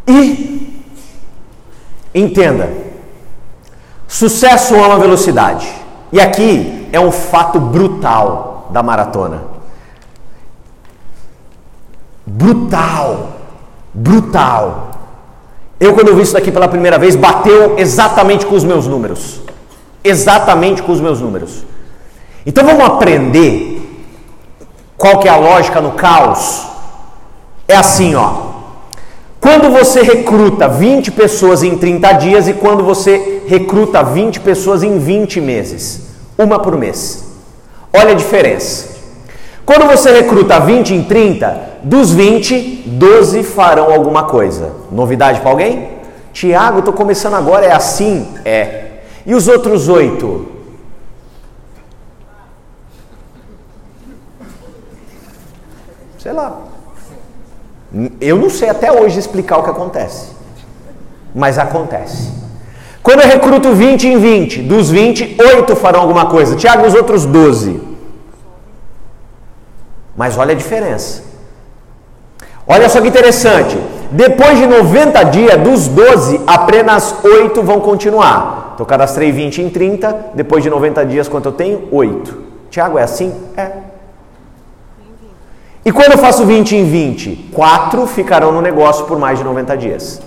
[0.08, 0.84] E
[2.14, 2.70] entenda,
[4.22, 5.68] sucesso ama velocidade.
[6.12, 9.42] E aqui é um fato brutal da maratona.
[12.24, 13.30] Brutal,
[13.92, 14.92] brutal.
[15.80, 19.42] Eu, quando vi isso daqui pela primeira vez, bateu exatamente com os meus números.
[20.04, 21.66] Exatamente com os meus números.
[22.46, 23.80] Então vamos aprender
[24.98, 26.68] qual que é a lógica no caos?
[27.68, 28.51] É assim, ó.
[29.42, 35.00] Quando você recruta 20 pessoas em 30 dias e quando você recruta 20 pessoas em
[35.00, 36.02] 20 meses,
[36.38, 37.26] uma por mês.
[37.92, 39.02] Olha a diferença.
[39.66, 44.74] Quando você recruta 20 em 30, dos 20, 12 farão alguma coisa.
[44.92, 45.90] Novidade para alguém?
[46.32, 48.28] Tiago, estou começando agora, é assim?
[48.46, 49.00] É.
[49.26, 50.52] E os outros oito?
[56.20, 56.71] Sei lá.
[58.20, 60.32] Eu não sei até hoje explicar o que acontece.
[61.36, 62.32] Mas acontece.
[63.04, 66.56] Quando eu recruto 20 em 20, dos 20, 8 farão alguma coisa.
[66.56, 67.82] Tiago, os outros 12.
[70.16, 71.24] Mas olha a diferença.
[72.68, 73.78] Olha só que interessante.
[74.12, 78.72] Depois de 90 dias, dos 12, apenas 8 vão continuar.
[78.74, 80.32] Então, cadastrei 20 em 30.
[80.34, 81.88] Depois de 90 dias, quanto eu tenho?
[81.92, 82.38] 8.
[82.70, 83.34] Tiago, é assim?
[83.58, 83.91] É.
[85.84, 89.78] E quando eu faço 20 em 20, 4 ficarão no negócio por mais de 90
[89.78, 90.22] dias.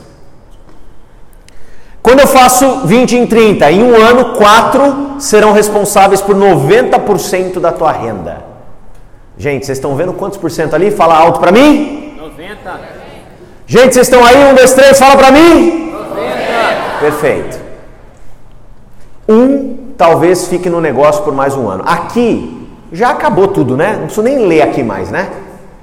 [2.02, 7.72] Quando eu faço 20 em 30, em um ano, 4 serão responsáveis por 90% da
[7.72, 8.44] tua renda.
[9.38, 10.90] Gente, vocês estão vendo quantos por cento ali?
[10.90, 12.14] Fala alto para mim.
[12.20, 12.80] 90.
[13.66, 14.36] Gente, vocês estão aí?
[14.50, 15.92] Um, dois, três, fala para mim.
[15.92, 17.00] 90.
[17.00, 17.61] Perfeito.
[19.28, 21.84] Um talvez fique no negócio por mais um ano.
[21.86, 23.92] Aqui já acabou tudo, né?
[23.92, 25.28] Não preciso nem ler aqui mais, né?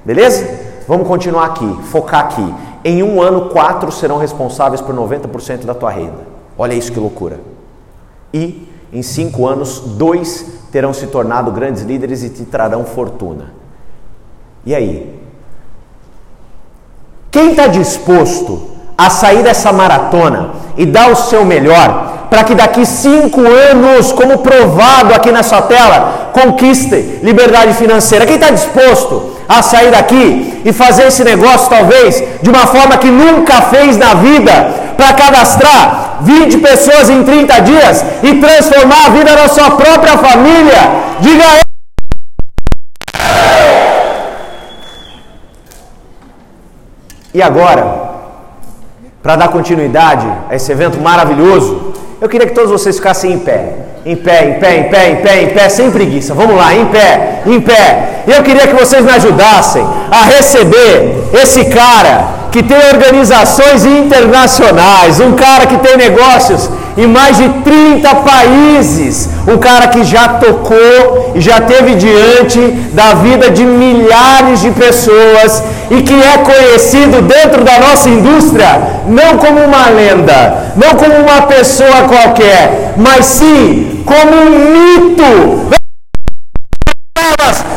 [0.03, 0.71] Beleza?
[0.87, 2.53] Vamos continuar aqui, focar aqui.
[2.83, 6.27] Em um ano, quatro serão responsáveis por 90% da tua renda.
[6.57, 7.39] Olha isso que loucura.
[8.33, 13.53] E em cinco anos, dois terão se tornado grandes líderes e te trarão fortuna.
[14.65, 15.19] E aí?
[17.29, 22.85] Quem está disposto a sair dessa maratona e dar o seu melhor para que daqui
[22.85, 28.25] cinco anos, como provado aqui nessa tela, conquiste liberdade financeira?
[28.25, 33.09] Quem está disposto a sair daqui e fazer esse negócio, talvez, de uma forma que
[33.09, 34.55] nunca fez na vida,
[34.95, 40.81] para cadastrar 20 pessoas em 30 dias e transformar a vida da sua própria família?
[41.19, 41.61] Diga aí.
[47.33, 47.83] E agora,
[49.23, 53.80] para dar continuidade a esse evento maravilhoso, eu queria que todos vocês ficassem em pé.
[54.03, 56.33] Em pé, em pé, em pé, em pé, em pé, sem preguiça.
[56.33, 58.23] Vamos lá, em pé, em pé.
[58.27, 65.33] Eu queria que vocês me ajudassem a receber esse cara que tem organizações internacionais, um
[65.33, 71.39] cara que tem negócios em mais de 30 países, um cara que já tocou e
[71.39, 72.59] já teve diante
[72.93, 79.37] da vida de milhares de pessoas e que é conhecido dentro da nossa indústria não
[79.37, 85.71] como uma lenda, não como uma pessoa qualquer, mas sim como um mito.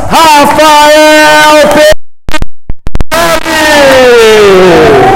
[0.09, 1.94] Rafael
[4.25, 5.14] Brasil!